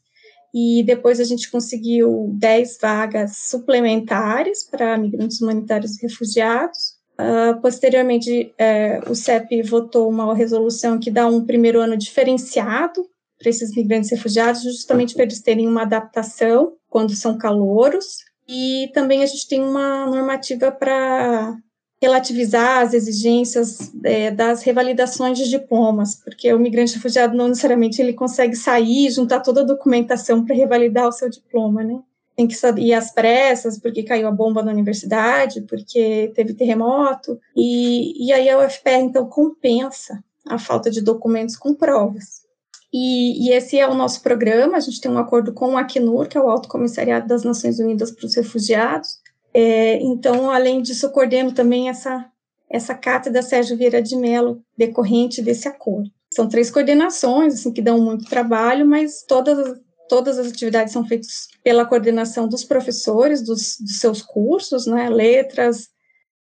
e 0.54 0.84
depois 0.84 1.18
a 1.18 1.24
gente 1.24 1.50
conseguiu 1.50 2.30
10 2.34 2.78
vagas 2.80 3.36
suplementares 3.38 4.62
para 4.62 4.96
migrantes 4.96 5.40
humanitários 5.40 5.98
e 5.98 6.02
refugiados. 6.02 6.96
Uh, 7.18 7.60
posteriormente, 7.60 8.54
uh, 8.54 9.10
o 9.10 9.14
CEP 9.16 9.60
votou 9.62 10.08
uma 10.08 10.32
resolução 10.34 10.98
que 10.98 11.10
dá 11.10 11.26
um 11.26 11.44
primeiro 11.44 11.80
ano 11.80 11.96
diferenciado 11.96 13.04
para 13.36 13.50
esses 13.50 13.74
migrantes 13.74 14.10
refugiados, 14.10 14.62
justamente 14.62 15.14
para 15.14 15.24
eles 15.24 15.40
terem 15.40 15.66
uma 15.66 15.82
adaptação 15.82 16.74
quando 16.88 17.14
são 17.14 17.36
calouros. 17.36 18.27
E 18.48 18.90
também 18.94 19.22
a 19.22 19.26
gente 19.26 19.46
tem 19.46 19.62
uma 19.62 20.06
normativa 20.06 20.72
para 20.72 21.56
relativizar 22.00 22.82
as 22.82 22.94
exigências 22.94 23.92
é, 24.04 24.30
das 24.30 24.62
revalidações 24.62 25.36
de 25.36 25.50
diplomas, 25.50 26.14
porque 26.14 26.52
o 26.52 26.58
migrante 26.58 26.94
refugiado 26.94 27.36
não 27.36 27.48
necessariamente 27.48 28.00
ele 28.00 28.12
consegue 28.12 28.54
sair, 28.54 29.10
juntar 29.10 29.40
toda 29.40 29.62
a 29.62 29.64
documentação 29.64 30.44
para 30.44 30.54
revalidar 30.54 31.08
o 31.08 31.12
seu 31.12 31.28
diploma, 31.28 31.82
né? 31.82 32.00
Tem 32.36 32.46
que 32.46 32.54
ir 32.76 32.94
às 32.94 33.10
pressas, 33.10 33.80
porque 33.80 34.04
caiu 34.04 34.28
a 34.28 34.32
bomba 34.32 34.62
na 34.62 34.70
universidade, 34.70 35.62
porque 35.62 36.30
teve 36.36 36.54
terremoto, 36.54 37.38
e, 37.54 38.26
e 38.28 38.32
aí 38.32 38.48
a 38.48 38.64
UFPR, 38.64 39.02
então, 39.02 39.26
compensa 39.26 40.22
a 40.46 40.56
falta 40.56 40.88
de 40.88 41.00
documentos 41.00 41.56
com 41.56 41.74
provas. 41.74 42.47
E, 42.92 43.48
e, 43.48 43.52
esse 43.52 43.78
é 43.78 43.86
o 43.86 43.94
nosso 43.94 44.22
programa. 44.22 44.76
A 44.76 44.80
gente 44.80 45.00
tem 45.00 45.10
um 45.10 45.18
acordo 45.18 45.52
com 45.52 45.74
o 45.74 45.76
Acnur, 45.76 46.26
que 46.26 46.38
é 46.38 46.40
o 46.40 46.48
Alto 46.48 46.68
Comissariado 46.68 47.28
das 47.28 47.44
Nações 47.44 47.78
Unidas 47.78 48.10
para 48.10 48.24
os 48.24 48.34
Refugiados, 48.34 49.18
é, 49.52 49.96
então, 50.02 50.50
além 50.50 50.82
disso, 50.82 51.06
eu 51.06 51.10
coordeno 51.10 51.52
também 51.52 51.88
essa, 51.88 52.30
essa 52.70 52.94
cátedra 52.94 53.42
Sérgio 53.42 53.76
Vieira 53.76 54.02
de 54.02 54.16
Mello, 54.16 54.62
decorrente 54.76 55.42
desse 55.42 55.66
acordo. 55.66 56.10
São 56.32 56.48
três 56.48 56.70
coordenações, 56.70 57.54
assim, 57.54 57.72
que 57.72 57.82
dão 57.82 58.00
muito 58.00 58.26
trabalho, 58.26 58.86
mas 58.86 59.24
todas, 59.26 59.80
todas 60.08 60.38
as 60.38 60.48
atividades 60.48 60.92
são 60.92 61.06
feitas 61.06 61.48
pela 61.64 61.86
coordenação 61.86 62.46
dos 62.46 62.64
professores, 62.64 63.42
dos, 63.42 63.78
dos 63.80 63.98
seus 63.98 64.22
cursos, 64.22 64.86
né, 64.86 65.08
letras, 65.08 65.88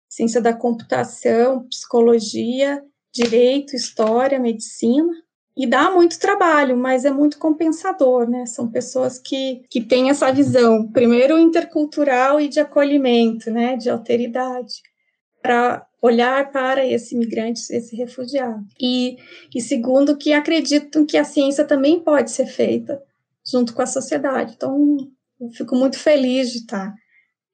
ciência 0.08 0.40
da 0.40 0.52
computação, 0.52 1.66
psicologia, 1.68 2.82
direito, 3.14 3.76
história, 3.76 4.38
medicina, 4.38 5.12
e 5.56 5.66
dá 5.66 5.90
muito 5.90 6.18
trabalho, 6.18 6.76
mas 6.76 7.06
é 7.06 7.10
muito 7.10 7.38
compensador, 7.38 8.28
né? 8.28 8.44
São 8.44 8.68
pessoas 8.68 9.18
que, 9.18 9.64
que 9.70 9.80
têm 9.80 10.10
essa 10.10 10.30
visão, 10.30 10.86
primeiro 10.92 11.38
intercultural 11.38 12.38
e 12.38 12.48
de 12.48 12.60
acolhimento, 12.60 13.50
né? 13.50 13.76
De 13.76 13.88
alteridade, 13.88 14.82
para 15.40 15.86
olhar 16.02 16.50
para 16.52 16.86
esse 16.86 17.14
imigrante, 17.14 17.62
esse 17.70 17.96
refugiado. 17.96 18.62
E, 18.78 19.16
e 19.54 19.60
segundo, 19.62 20.16
que 20.16 20.34
acreditam 20.34 21.06
que 21.06 21.16
a 21.16 21.24
ciência 21.24 21.64
também 21.64 22.00
pode 22.00 22.30
ser 22.30 22.46
feita 22.46 23.02
junto 23.50 23.72
com 23.72 23.80
a 23.80 23.86
sociedade. 23.86 24.52
Então, 24.56 24.96
eu 25.40 25.48
fico 25.50 25.74
muito 25.74 25.98
feliz 25.98 26.50
de 26.50 26.58
estar 26.58 26.94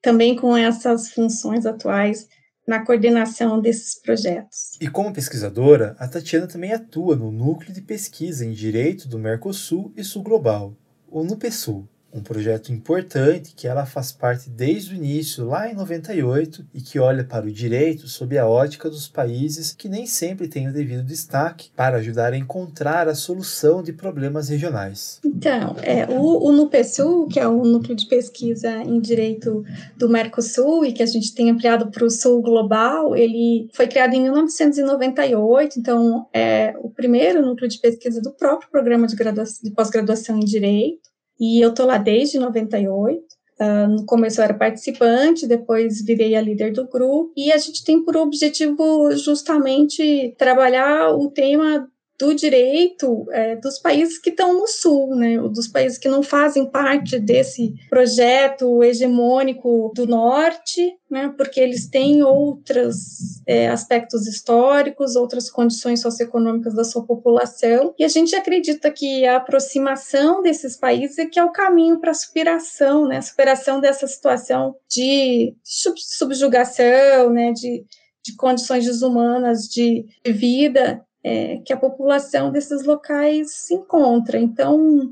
também 0.00 0.34
com 0.34 0.56
essas 0.56 1.12
funções 1.12 1.64
atuais 1.64 2.26
na 2.66 2.84
coordenação 2.84 3.60
desses 3.60 4.00
projetos. 4.00 4.78
E 4.80 4.88
como 4.88 5.12
pesquisadora, 5.12 5.96
a 5.98 6.06
Tatiana 6.06 6.46
também 6.46 6.72
atua 6.72 7.16
no 7.16 7.32
Núcleo 7.32 7.72
de 7.72 7.82
Pesquisa 7.82 8.44
em 8.44 8.52
Direito 8.52 9.08
do 9.08 9.18
Mercosul 9.18 9.92
e 9.96 10.04
Sul 10.04 10.22
Global, 10.22 10.76
o 11.10 11.24
NUPESUL, 11.24 11.88
um 12.12 12.20
projeto 12.20 12.72
importante 12.72 13.54
que 13.56 13.66
ela 13.66 13.86
faz 13.86 14.12
parte 14.12 14.50
desde 14.50 14.92
o 14.92 14.96
início, 14.96 15.46
lá 15.46 15.70
em 15.70 15.74
98, 15.74 16.66
e 16.74 16.80
que 16.80 16.98
olha 16.98 17.24
para 17.24 17.46
o 17.46 17.50
direito 17.50 18.06
sob 18.06 18.36
a 18.38 18.46
ótica 18.46 18.90
dos 18.90 19.08
países 19.08 19.72
que 19.72 19.88
nem 19.88 20.06
sempre 20.06 20.46
têm 20.46 20.68
o 20.68 20.72
devido 20.72 21.02
destaque 21.02 21.70
para 21.74 21.96
ajudar 21.96 22.32
a 22.32 22.36
encontrar 22.36 23.08
a 23.08 23.14
solução 23.14 23.82
de 23.82 23.92
problemas 23.92 24.48
regionais. 24.48 25.20
Então, 25.24 25.76
é, 25.82 26.06
o, 26.06 26.48
o 26.48 26.52
NUPESUL, 26.52 27.28
que 27.28 27.40
é 27.40 27.48
o 27.48 27.64
Núcleo 27.64 27.96
de 27.96 28.06
Pesquisa 28.06 28.82
em 28.82 29.00
Direito 29.00 29.64
do 29.96 30.08
Mercosul 30.08 30.84
e 30.84 30.92
que 30.92 31.02
a 31.02 31.06
gente 31.06 31.34
tem 31.34 31.50
ampliado 31.50 31.90
para 31.90 32.04
o 32.04 32.10
Sul 32.10 32.42
Global, 32.42 33.16
ele 33.16 33.68
foi 33.72 33.86
criado 33.86 34.14
em 34.14 34.22
1998, 34.22 35.78
então 35.78 36.26
é 36.32 36.74
o 36.78 36.90
primeiro 36.90 37.44
núcleo 37.44 37.68
de 37.68 37.78
pesquisa 37.78 38.20
do 38.20 38.32
próprio 38.32 38.70
programa 38.70 39.06
de, 39.06 39.16
de 39.16 39.70
pós-graduação 39.70 40.36
em 40.36 40.44
Direito. 40.44 41.11
E 41.42 41.60
eu 41.60 41.74
tô 41.74 41.84
lá 41.84 41.98
desde 41.98 42.38
98. 42.38 43.18
Uh, 43.18 43.26
ah, 43.58 43.88
no 43.88 44.06
começo 44.06 44.40
eu 44.40 44.44
era 44.44 44.54
participante, 44.54 45.44
depois 45.44 46.00
virei 46.04 46.36
a 46.36 46.40
líder 46.40 46.72
do 46.72 46.86
grupo, 46.86 47.32
e 47.36 47.50
a 47.50 47.58
gente 47.58 47.84
tem 47.84 48.04
por 48.04 48.16
objetivo 48.16 49.10
justamente 49.16 50.36
trabalhar 50.38 51.10
o 51.10 51.28
tema 51.32 51.88
do 52.22 52.32
direito 52.32 53.26
é, 53.32 53.56
dos 53.56 53.80
países 53.80 54.16
que 54.16 54.30
estão 54.30 54.52
no 54.52 54.68
sul, 54.68 55.16
né, 55.16 55.38
dos 55.38 55.66
países 55.66 55.98
que 55.98 56.08
não 56.08 56.22
fazem 56.22 56.70
parte 56.70 57.18
desse 57.18 57.74
projeto 57.90 58.80
hegemônico 58.80 59.90
do 59.92 60.06
norte, 60.06 60.94
né, 61.10 61.34
porque 61.36 61.58
eles 61.58 61.88
têm 61.88 62.22
outros 62.22 63.42
é, 63.44 63.68
aspectos 63.68 64.28
históricos, 64.28 65.16
outras 65.16 65.50
condições 65.50 66.00
socioeconômicas 66.00 66.74
da 66.74 66.84
sua 66.84 67.04
população, 67.04 67.92
e 67.98 68.04
a 68.04 68.08
gente 68.08 68.36
acredita 68.36 68.88
que 68.92 69.26
a 69.26 69.38
aproximação 69.38 70.42
desses 70.42 70.76
países 70.76 71.18
é 71.18 71.26
que 71.26 71.40
é 71.40 71.44
o 71.44 71.50
caminho 71.50 71.98
para 71.98 72.12
a 72.12 72.14
superação, 72.14 73.08
né, 73.08 73.16
a 73.16 73.22
superação 73.22 73.80
dessa 73.80 74.06
situação 74.06 74.76
de 74.88 75.56
subjugação, 75.64 77.30
né, 77.30 77.50
de, 77.50 77.84
de 78.24 78.36
condições 78.36 78.84
desumanas 78.84 79.62
de 79.62 80.06
vida 80.24 81.04
é, 81.24 81.58
que 81.58 81.72
a 81.72 81.76
população 81.76 82.50
desses 82.50 82.84
locais 82.84 83.52
se 83.52 83.74
encontra. 83.74 84.38
Então, 84.38 85.10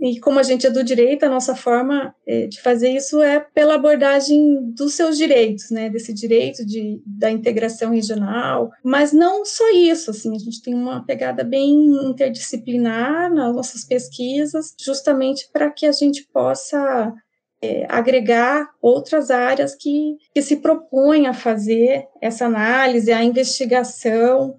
e 0.00 0.18
como 0.18 0.40
a 0.40 0.42
gente 0.42 0.66
é 0.66 0.70
do 0.70 0.82
direito, 0.82 1.22
a 1.22 1.28
nossa 1.28 1.54
forma 1.54 2.12
é, 2.26 2.48
de 2.48 2.60
fazer 2.60 2.90
isso 2.90 3.22
é 3.22 3.38
pela 3.38 3.76
abordagem 3.76 4.72
dos 4.72 4.94
seus 4.94 5.16
direitos, 5.16 5.70
né, 5.70 5.88
desse 5.88 6.12
direito 6.12 6.66
de, 6.66 7.00
da 7.06 7.30
integração 7.30 7.92
regional, 7.92 8.70
mas 8.82 9.12
não 9.12 9.44
só 9.44 9.70
isso, 9.70 10.10
assim, 10.10 10.34
a 10.34 10.38
gente 10.40 10.60
tem 10.60 10.74
uma 10.74 11.06
pegada 11.06 11.44
bem 11.44 11.72
interdisciplinar 12.04 13.32
nas 13.32 13.54
nossas 13.54 13.84
pesquisas, 13.84 14.74
justamente 14.80 15.48
para 15.52 15.70
que 15.70 15.86
a 15.86 15.92
gente 15.92 16.26
possa 16.32 17.14
é, 17.62 17.86
agregar 17.88 18.70
outras 18.82 19.30
áreas 19.30 19.76
que, 19.76 20.16
que 20.34 20.42
se 20.42 20.56
propõem 20.56 21.28
a 21.28 21.32
fazer 21.32 22.08
essa 22.20 22.46
análise, 22.46 23.12
a 23.12 23.22
investigação, 23.22 24.56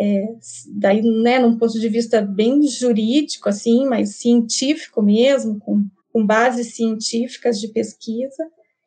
é, 0.00 0.24
daí, 0.68 1.02
né, 1.02 1.38
num 1.38 1.56
ponto 1.56 1.78
de 1.78 1.88
vista 1.88 2.20
bem 2.20 2.62
jurídico, 2.66 3.48
assim, 3.48 3.86
mas 3.86 4.16
científico 4.16 5.02
mesmo, 5.02 5.58
com, 5.60 5.84
com 6.12 6.26
bases 6.26 6.74
científicas 6.74 7.60
de 7.60 7.68
pesquisa, 7.68 8.44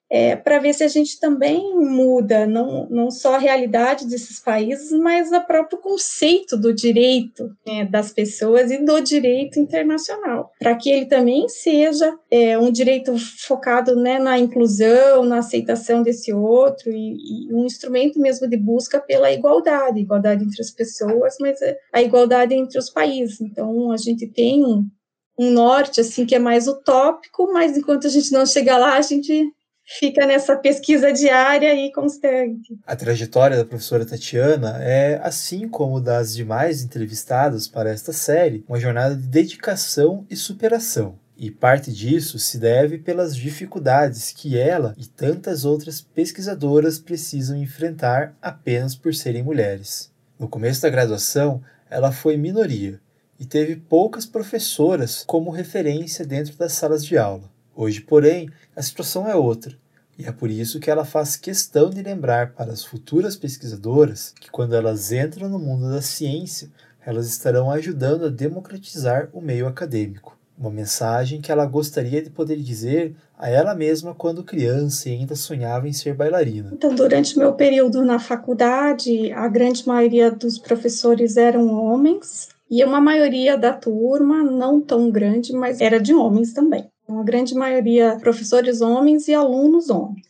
é, 0.10 0.36
para 0.36 0.60
ver 0.60 0.74
se 0.74 0.84
a 0.84 0.88
gente 0.88 1.20
também 1.20 1.74
muda 1.76 2.46
não, 2.46 2.88
não 2.90 3.10
só 3.10 3.36
a 3.36 3.40
realidade 3.40 4.06
desses 4.06 4.40
países, 4.40 4.92
mas 4.92 5.32
o 5.32 5.42
próprio 5.42 5.80
conceito 5.80 6.56
do 6.56 6.74
direito 6.74 7.56
né, 7.66 7.86
das 7.86 8.12
pessoas 8.12 8.72
e 8.72 8.78
do 8.78 9.00
direito 9.02 9.60
internacional, 9.60 10.52
para 10.60 10.76
que 10.76 10.90
ele 10.90 11.06
também 11.06 11.50
seja 11.50 12.18
é, 12.30 12.58
um 12.58 12.72
direito 12.72 13.16
focado 13.18 13.96
né, 13.96 14.20
na 14.20 14.38
inclusão, 14.38 15.26
na 15.26 15.40
aceitação 15.40 16.04
desse 16.04 16.32
outro 16.32 16.92
e, 16.92 17.48
e, 17.50 17.54
um 17.54 17.66
instrumento 17.66 18.20
mesmo 18.20 18.48
de 18.48 18.58
busca 18.58 19.00
pela 19.00 19.32
igualdade, 19.32 20.00
igualdade 20.00 20.44
entre 20.44 20.62
as 20.62 20.72
pessoas, 20.72 21.36
mas 21.40 21.62
é 21.62 21.78
a 21.92 22.02
igualdade 22.02 22.54
entre 22.54 22.78
os 22.78 22.90
países. 22.90 23.42
Então 23.42 23.92
a 23.92 23.98
gente 23.98 24.28
tem 24.28 24.64
um, 24.64 24.86
norte 25.38 26.00
assim 26.00 26.26
que 26.26 26.36
é 26.36 26.40
mais 26.40 26.68
utópico, 26.68 27.52
mas 27.52 27.78
enquanto 27.78 28.08
a 28.08 28.10
gente 28.10 28.32
não 28.32 28.46
chega 28.46 28.78
lá, 28.78 28.96
a 28.96 29.02
gente 29.02 29.52
fica 29.86 30.26
nessa 30.26 30.56
pesquisa 30.56 31.14
diária 31.14 31.74
e 31.76 31.92
constante. 31.92 32.78
A 32.86 32.96
trajetória 32.96 33.58
da 33.58 33.66
professora 33.66 34.06
Tatiana 34.06 34.80
é, 34.82 35.20
assim 35.24 35.70
como 35.70 36.02
das 36.02 36.34
demais 36.36 36.84
entrevistadas 36.84 37.68
para 37.68 37.92
esta 37.92 38.12
série, 38.12 38.66
uma 38.68 38.80
jornada 38.80 39.16
de 39.16 39.28
dedicação 39.28 40.26
e 40.30 40.36
superação. 40.36 41.20
E 41.38 41.52
parte 41.52 41.92
disso 41.92 42.40
se 42.40 42.58
deve 42.58 42.98
pelas 42.98 43.36
dificuldades 43.36 44.32
que 44.32 44.58
ela 44.58 44.96
e 44.98 45.06
tantas 45.06 45.66
outras 45.66 46.00
pesquisadoras 46.02 46.98
precisam 46.98 47.58
enfrentar 47.58 48.36
apenas 48.42 48.96
por 48.96 49.14
serem 49.14 49.44
mulheres. 49.44 50.12
No 50.40 50.48
começo 50.48 50.82
da 50.82 50.90
graduação, 50.90 51.62
ela 51.90 52.12
foi 52.12 52.38
minoria 52.38 53.00
e 53.38 53.46
teve 53.46 53.76
poucas 53.76 54.26
professoras 54.26 55.24
como 55.28 55.52
referência 55.52 56.26
dentro 56.26 56.56
das 56.56 56.72
salas 56.72 57.06
de 57.06 57.18
aula. 57.18 57.55
Hoje, 57.76 58.00
porém, 58.00 58.50
a 58.76 58.82
situação 58.82 59.28
é 59.28 59.36
outra, 59.36 59.76
e 60.18 60.26
é 60.26 60.32
por 60.32 60.50
isso 60.50 60.80
que 60.80 60.90
ela 60.90 61.04
faz 61.04 61.36
questão 61.36 61.90
de 61.90 62.02
lembrar 62.02 62.54
para 62.54 62.72
as 62.72 62.86
futuras 62.86 63.36
pesquisadoras 63.36 64.34
que, 64.40 64.50
quando 64.50 64.74
elas 64.74 65.12
entram 65.12 65.50
no 65.50 65.60
mundo 65.60 65.90
da 65.90 66.02
ciência, 66.02 66.70
elas 67.06 67.28
estarão 67.28 67.70
ajudando 67.70 68.26
a 68.26 68.30
democratizar 68.30 69.30
o 69.34 69.42
meio 69.42 69.68
acadêmico. 69.68 70.38
Uma 70.58 70.72
mensagem 70.72 71.42
que 71.42 71.52
ela 71.52 71.66
gostaria 71.66 72.22
de 72.22 72.30
poder 72.30 72.56
dizer 72.62 73.14
a 73.38 73.50
ela 73.50 73.76
mesma 73.76 74.16
quando 74.16 74.42
criança 74.42 75.10
e 75.10 75.12
ainda 75.12 75.36
sonhava 75.36 75.86
em 75.86 75.92
ser 75.92 76.14
bailarina. 76.14 76.72
Então, 76.72 76.96
durante 76.96 77.38
meu 77.38 77.52
período 77.52 78.06
na 78.06 78.20
faculdade, 78.20 79.34
a 79.34 79.50
grande 79.50 79.86
maioria 79.86 80.32
dos 80.32 80.58
professores 80.58 81.36
eram 81.36 81.74
homens 81.74 82.48
e 82.72 82.82
uma 82.86 83.02
maioria 83.02 83.58
da 83.58 83.74
turma, 83.74 84.42
não 84.44 84.80
tão 84.80 85.12
grande, 85.12 85.52
mas 85.52 85.82
era 85.82 86.00
de 86.00 86.14
homens 86.14 86.54
também. 86.54 86.90
Uma 87.08 87.24
grande 87.24 87.54
maioria 87.54 88.18
professores 88.20 88.82
homens 88.82 89.28
e 89.28 89.34
alunos 89.34 89.90
homens. 89.90 90.26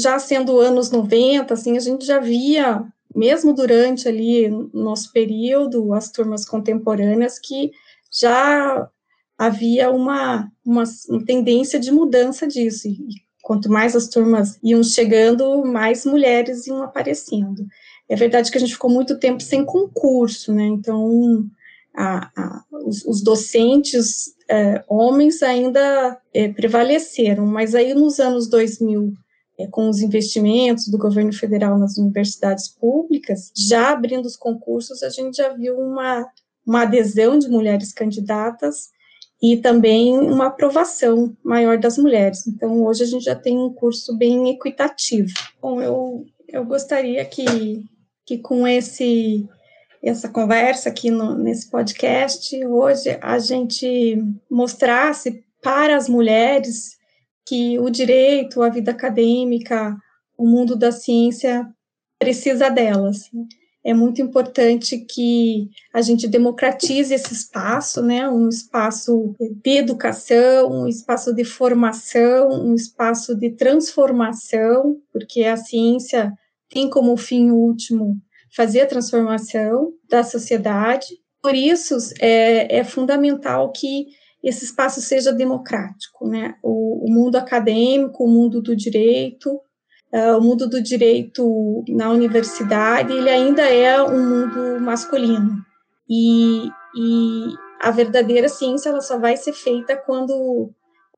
Já 0.00 0.18
sendo 0.18 0.58
anos 0.58 0.90
90, 0.90 1.52
assim, 1.54 1.76
a 1.76 1.80
gente 1.80 2.04
já 2.04 2.18
via, 2.18 2.84
mesmo 3.14 3.54
durante 3.54 4.08
ali 4.08 4.48
nosso 4.72 5.12
período, 5.12 5.92
as 5.92 6.10
turmas 6.10 6.44
contemporâneas, 6.44 7.38
que 7.38 7.70
já 8.10 8.88
havia 9.38 9.90
uma, 9.90 10.50
uma, 10.64 10.84
uma 11.08 11.24
tendência 11.24 11.78
de 11.78 11.92
mudança 11.92 12.46
disso. 12.46 12.88
E 12.88 12.98
quanto 13.42 13.70
mais 13.70 13.94
as 13.94 14.08
turmas 14.08 14.58
iam 14.62 14.82
chegando, 14.82 15.64
mais 15.64 16.04
mulheres 16.04 16.66
iam 16.66 16.82
aparecendo. 16.82 17.66
É 18.08 18.16
verdade 18.16 18.50
que 18.50 18.56
a 18.56 18.60
gente 18.60 18.72
ficou 18.72 18.90
muito 18.90 19.18
tempo 19.18 19.42
sem 19.42 19.64
concurso, 19.64 20.52
né? 20.52 20.64
Então, 20.64 21.48
a, 21.96 22.30
a, 22.36 22.64
os, 22.84 23.04
os, 23.06 23.22
docentes 23.22 24.34
é, 24.48 24.84
homens 24.86 25.42
ainda 25.42 26.20
é, 26.32 26.48
prevaleceram, 26.48 27.46
mas 27.46 27.74
aí 27.74 27.94
nos 27.94 28.20
anos 28.20 28.48
2000, 28.48 29.12
é, 29.58 29.66
com 29.68 29.88
os 29.88 30.02
investimentos 30.02 30.88
do 30.88 30.98
governo 30.98 31.32
federal 31.32 31.78
nas 31.78 31.96
universidades 31.96 32.68
públicas, 32.68 33.50
já 33.56 33.90
abrindo 33.92 34.26
os 34.26 34.36
concursos, 34.36 35.02
a 35.02 35.08
gente 35.08 35.38
já 35.38 35.48
viu 35.54 35.78
uma, 35.78 36.26
uma 36.66 36.82
adesão 36.82 37.38
de 37.38 37.48
mulheres 37.48 37.92
candidatas 37.92 38.90
e 39.42 39.56
também 39.56 40.18
uma 40.18 40.46
aprovação 40.46 41.34
maior 41.42 41.78
das 41.78 41.96
mulheres. 41.96 42.46
Então, 42.46 42.84
hoje 42.84 43.04
a 43.04 43.06
gente 43.06 43.24
já 43.24 43.34
tem 43.34 43.58
um 43.58 43.72
curso 43.72 44.16
bem 44.16 44.50
equitativo. 44.50 45.32
Bom, 45.60 45.80
eu, 45.80 46.26
eu 46.48 46.64
gostaria 46.64 47.24
que, 47.24 47.84
que 48.24 48.38
com 48.38 48.66
esse 48.66 49.48
essa 50.08 50.28
conversa 50.28 50.88
aqui 50.88 51.10
no, 51.10 51.36
nesse 51.36 51.68
podcast 51.70 52.64
hoje, 52.64 53.18
a 53.20 53.38
gente 53.38 54.22
mostrasse 54.50 55.44
para 55.62 55.96
as 55.96 56.08
mulheres 56.08 56.96
que 57.44 57.78
o 57.78 57.90
direito, 57.90 58.62
a 58.62 58.68
vida 58.68 58.92
acadêmica, 58.92 59.96
o 60.38 60.46
mundo 60.46 60.76
da 60.76 60.92
ciência 60.92 61.66
precisa 62.18 62.68
delas. 62.68 63.30
É 63.84 63.94
muito 63.94 64.20
importante 64.20 64.98
que 64.98 65.68
a 65.92 66.02
gente 66.02 66.26
democratize 66.26 67.14
esse 67.14 67.32
espaço, 67.32 68.02
né? 68.02 68.28
Um 68.28 68.48
espaço 68.48 69.34
de 69.38 69.78
educação, 69.78 70.82
um 70.82 70.88
espaço 70.88 71.32
de 71.32 71.44
formação, 71.44 72.48
um 72.50 72.74
espaço 72.74 73.34
de 73.34 73.50
transformação, 73.50 75.00
porque 75.12 75.44
a 75.44 75.56
ciência 75.56 76.32
tem 76.68 76.90
como 76.90 77.16
fim 77.16 77.50
último 77.50 78.20
fazer 78.56 78.80
a 78.80 78.86
transformação 78.86 79.92
da 80.08 80.24
sociedade. 80.24 81.06
Por 81.42 81.54
isso, 81.54 81.96
é, 82.18 82.78
é 82.78 82.84
fundamental 82.84 83.70
que 83.70 84.06
esse 84.42 84.64
espaço 84.64 85.00
seja 85.02 85.32
democrático, 85.32 86.26
né? 86.26 86.54
O, 86.62 87.06
o 87.06 87.12
mundo 87.12 87.36
acadêmico, 87.36 88.24
o 88.24 88.28
mundo 88.28 88.62
do 88.62 88.74
direito, 88.74 89.50
uh, 90.12 90.38
o 90.38 90.40
mundo 90.40 90.68
do 90.68 90.80
direito 90.80 91.84
na 91.88 92.10
universidade, 92.10 93.12
ele 93.12 93.28
ainda 93.28 93.62
é 93.62 94.00
um 94.02 94.24
mundo 94.24 94.80
masculino. 94.80 95.56
E, 96.08 96.68
e 96.96 97.54
a 97.80 97.90
verdadeira 97.90 98.48
ciência 98.48 98.88
ela 98.88 99.00
só 99.00 99.18
vai 99.18 99.36
ser 99.36 99.52
feita 99.52 99.96
quando 99.96 100.70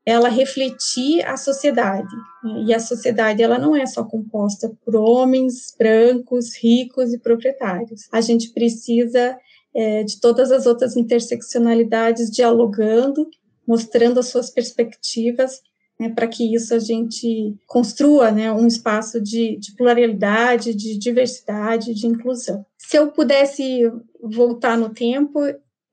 ela 0.09 0.31
refletir 0.31 1.23
a 1.27 1.37
sociedade. 1.37 2.17
Né? 2.43 2.65
E 2.69 2.75
a 2.75 2.81
sociedade 2.81 3.43
ela 3.43 3.59
não 3.59 3.77
é 3.77 3.85
só 3.85 4.03
composta 4.03 4.73
por 4.83 4.97
homens 4.97 5.75
brancos, 5.79 6.57
ricos 6.57 7.13
e 7.13 7.19
proprietários. 7.19 8.09
A 8.11 8.23
gente 8.23 8.51
precisa 8.55 9.37
é, 9.75 10.03
de 10.05 10.19
todas 10.19 10.51
as 10.51 10.65
outras 10.65 10.97
interseccionalidades 10.97 12.31
dialogando, 12.31 13.29
mostrando 13.67 14.19
as 14.19 14.29
suas 14.29 14.49
perspectivas, 14.49 15.61
né, 16.01 16.09
para 16.09 16.27
que 16.27 16.55
isso 16.55 16.73
a 16.73 16.79
gente 16.79 17.55
construa 17.67 18.31
né, 18.31 18.51
um 18.51 18.67
espaço 18.67 19.21
de, 19.21 19.59
de 19.59 19.77
pluralidade, 19.77 20.75
de 20.75 20.97
diversidade, 20.97 21.93
de 21.93 22.07
inclusão. 22.07 22.65
Se 22.79 22.97
eu 22.97 23.09
pudesse 23.09 23.83
voltar 24.23 24.79
no 24.79 24.89
tempo, 24.89 25.41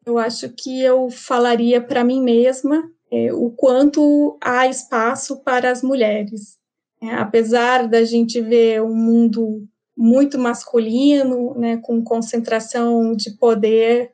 eu 0.05 0.17
acho 0.17 0.47
que 0.49 0.81
eu 0.81 1.09
falaria 1.09 1.81
para 1.81 2.01
mim 2.01 2.21
mesma 2.21 2.89
é, 3.15 3.33
o 3.33 3.49
quanto 3.49 4.37
há 4.41 4.67
espaço 4.67 5.41
para 5.41 5.71
as 5.71 5.81
mulheres. 5.81 6.57
É, 7.01 7.13
apesar 7.13 7.87
da 7.87 8.03
gente 8.03 8.41
ver 8.41 8.81
um 8.81 8.93
mundo 8.93 9.65
muito 9.97 10.37
masculino, 10.37 11.55
né, 11.55 11.77
com 11.77 12.03
concentração 12.03 13.15
de 13.15 13.31
poder 13.37 14.11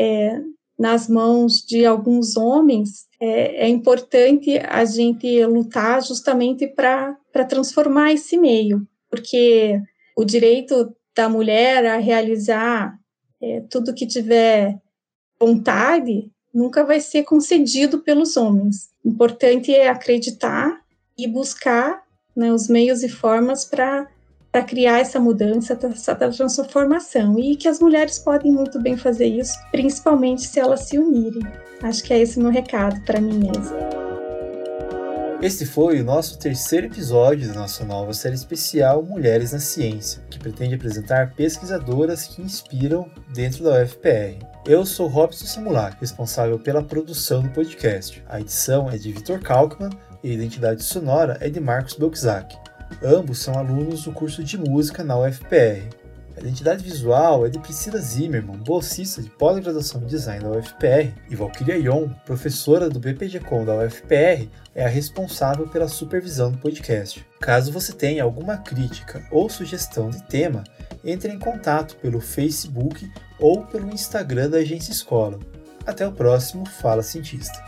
é, 0.00 0.40
nas 0.78 1.08
mãos 1.08 1.58
de 1.58 1.84
alguns 1.84 2.34
homens, 2.34 3.06
é, 3.20 3.66
é 3.66 3.68
importante 3.68 4.56
a 4.58 4.82
gente 4.86 5.44
lutar 5.44 6.02
justamente 6.02 6.66
para 6.66 7.14
transformar 7.46 8.12
esse 8.12 8.38
meio, 8.38 8.86
porque 9.10 9.78
o 10.16 10.24
direito 10.24 10.94
da 11.14 11.28
mulher 11.28 11.84
a 11.84 11.98
realizar 11.98 12.98
é, 13.42 13.60
tudo 13.68 13.94
que 13.94 14.06
tiver 14.06 14.80
vontade 15.38 16.32
nunca 16.52 16.84
vai 16.84 17.00
ser 17.00 17.22
concedido 17.24 18.00
pelos 18.00 18.36
homens. 18.36 18.90
Importante 19.04 19.74
é 19.74 19.88
acreditar 19.88 20.80
e 21.16 21.26
buscar 21.26 22.02
né, 22.34 22.52
os 22.52 22.68
meios 22.68 23.02
e 23.02 23.08
formas 23.08 23.64
para 23.64 24.08
para 24.50 24.64
criar 24.64 24.98
essa 24.98 25.18
mudança, 25.18 25.78
essa 25.82 26.14
transformação, 26.14 27.38
e 27.38 27.56
que 27.56 27.66
as 27.66 27.80
mulheres 27.80 28.18
podem 28.18 28.52
muito 28.52 28.78
bem 28.78 28.98
fazer 28.98 29.24
isso, 29.24 29.54
principalmente 29.70 30.42
se 30.42 30.60
elas 30.60 30.80
se 30.80 30.98
unirem. 30.98 31.42
Acho 31.82 32.04
que 32.04 32.12
é 32.12 32.20
esse 32.20 32.38
o 32.38 32.42
meu 32.42 32.50
recado 32.50 33.02
para 33.06 33.18
mim 33.18 33.38
mesma. 33.38 34.01
Este 35.42 35.66
foi 35.66 36.00
o 36.00 36.04
nosso 36.04 36.38
terceiro 36.38 36.86
episódio 36.86 37.48
da 37.48 37.54
nossa 37.54 37.84
nova 37.84 38.14
série 38.14 38.36
especial 38.36 39.02
Mulheres 39.02 39.50
na 39.50 39.58
Ciência, 39.58 40.22
que 40.30 40.38
pretende 40.38 40.76
apresentar 40.76 41.34
pesquisadoras 41.34 42.28
que 42.28 42.40
inspiram 42.40 43.10
dentro 43.34 43.64
da 43.64 43.82
UFPR. 43.82 44.38
Eu 44.64 44.86
sou 44.86 45.08
Robson 45.08 45.44
Samulac, 45.44 45.96
responsável 46.00 46.60
pela 46.60 46.80
produção 46.80 47.42
do 47.42 47.48
podcast. 47.48 48.22
A 48.28 48.40
edição 48.40 48.88
é 48.88 48.96
de 48.96 49.10
Vitor 49.10 49.40
Kalkman 49.40 49.90
e 50.22 50.30
a 50.30 50.34
identidade 50.34 50.84
sonora 50.84 51.36
é 51.40 51.50
de 51.50 51.58
Marcos 51.58 51.94
Belkzak. 51.94 52.56
Ambos 53.02 53.40
são 53.40 53.58
alunos 53.58 54.04
do 54.04 54.12
curso 54.12 54.44
de 54.44 54.56
música 54.56 55.02
na 55.02 55.18
UFPR. 55.18 56.01
Identidade 56.42 56.82
visual 56.82 57.46
é 57.46 57.48
de 57.48 57.60
Priscila 57.60 57.98
Zimmermann, 57.98 58.58
bolsista 58.58 59.22
de 59.22 59.30
pós-graduação 59.30 60.02
em 60.02 60.06
design 60.06 60.42
da 60.42 60.50
UFPR, 60.50 61.14
e 61.30 61.36
Valkyria 61.36 61.76
Ion, 61.76 62.08
professora 62.26 62.90
do 62.90 62.98
BPGcom 62.98 63.64
da 63.64 63.76
UFPR, 63.76 64.48
é 64.74 64.84
a 64.84 64.88
responsável 64.88 65.68
pela 65.68 65.86
supervisão 65.86 66.50
do 66.50 66.58
podcast. 66.58 67.24
Caso 67.40 67.70
você 67.70 67.92
tenha 67.92 68.24
alguma 68.24 68.56
crítica 68.56 69.24
ou 69.30 69.48
sugestão 69.48 70.10
de 70.10 70.20
tema, 70.24 70.64
entre 71.04 71.32
em 71.32 71.38
contato 71.38 71.94
pelo 71.98 72.20
Facebook 72.20 73.08
ou 73.38 73.64
pelo 73.66 73.94
Instagram 73.94 74.50
da 74.50 74.58
Agência 74.58 74.90
Escola. 74.90 75.38
Até 75.86 76.04
o 76.04 76.10
próximo 76.10 76.66
Fala 76.66 77.04
Cientista. 77.04 77.62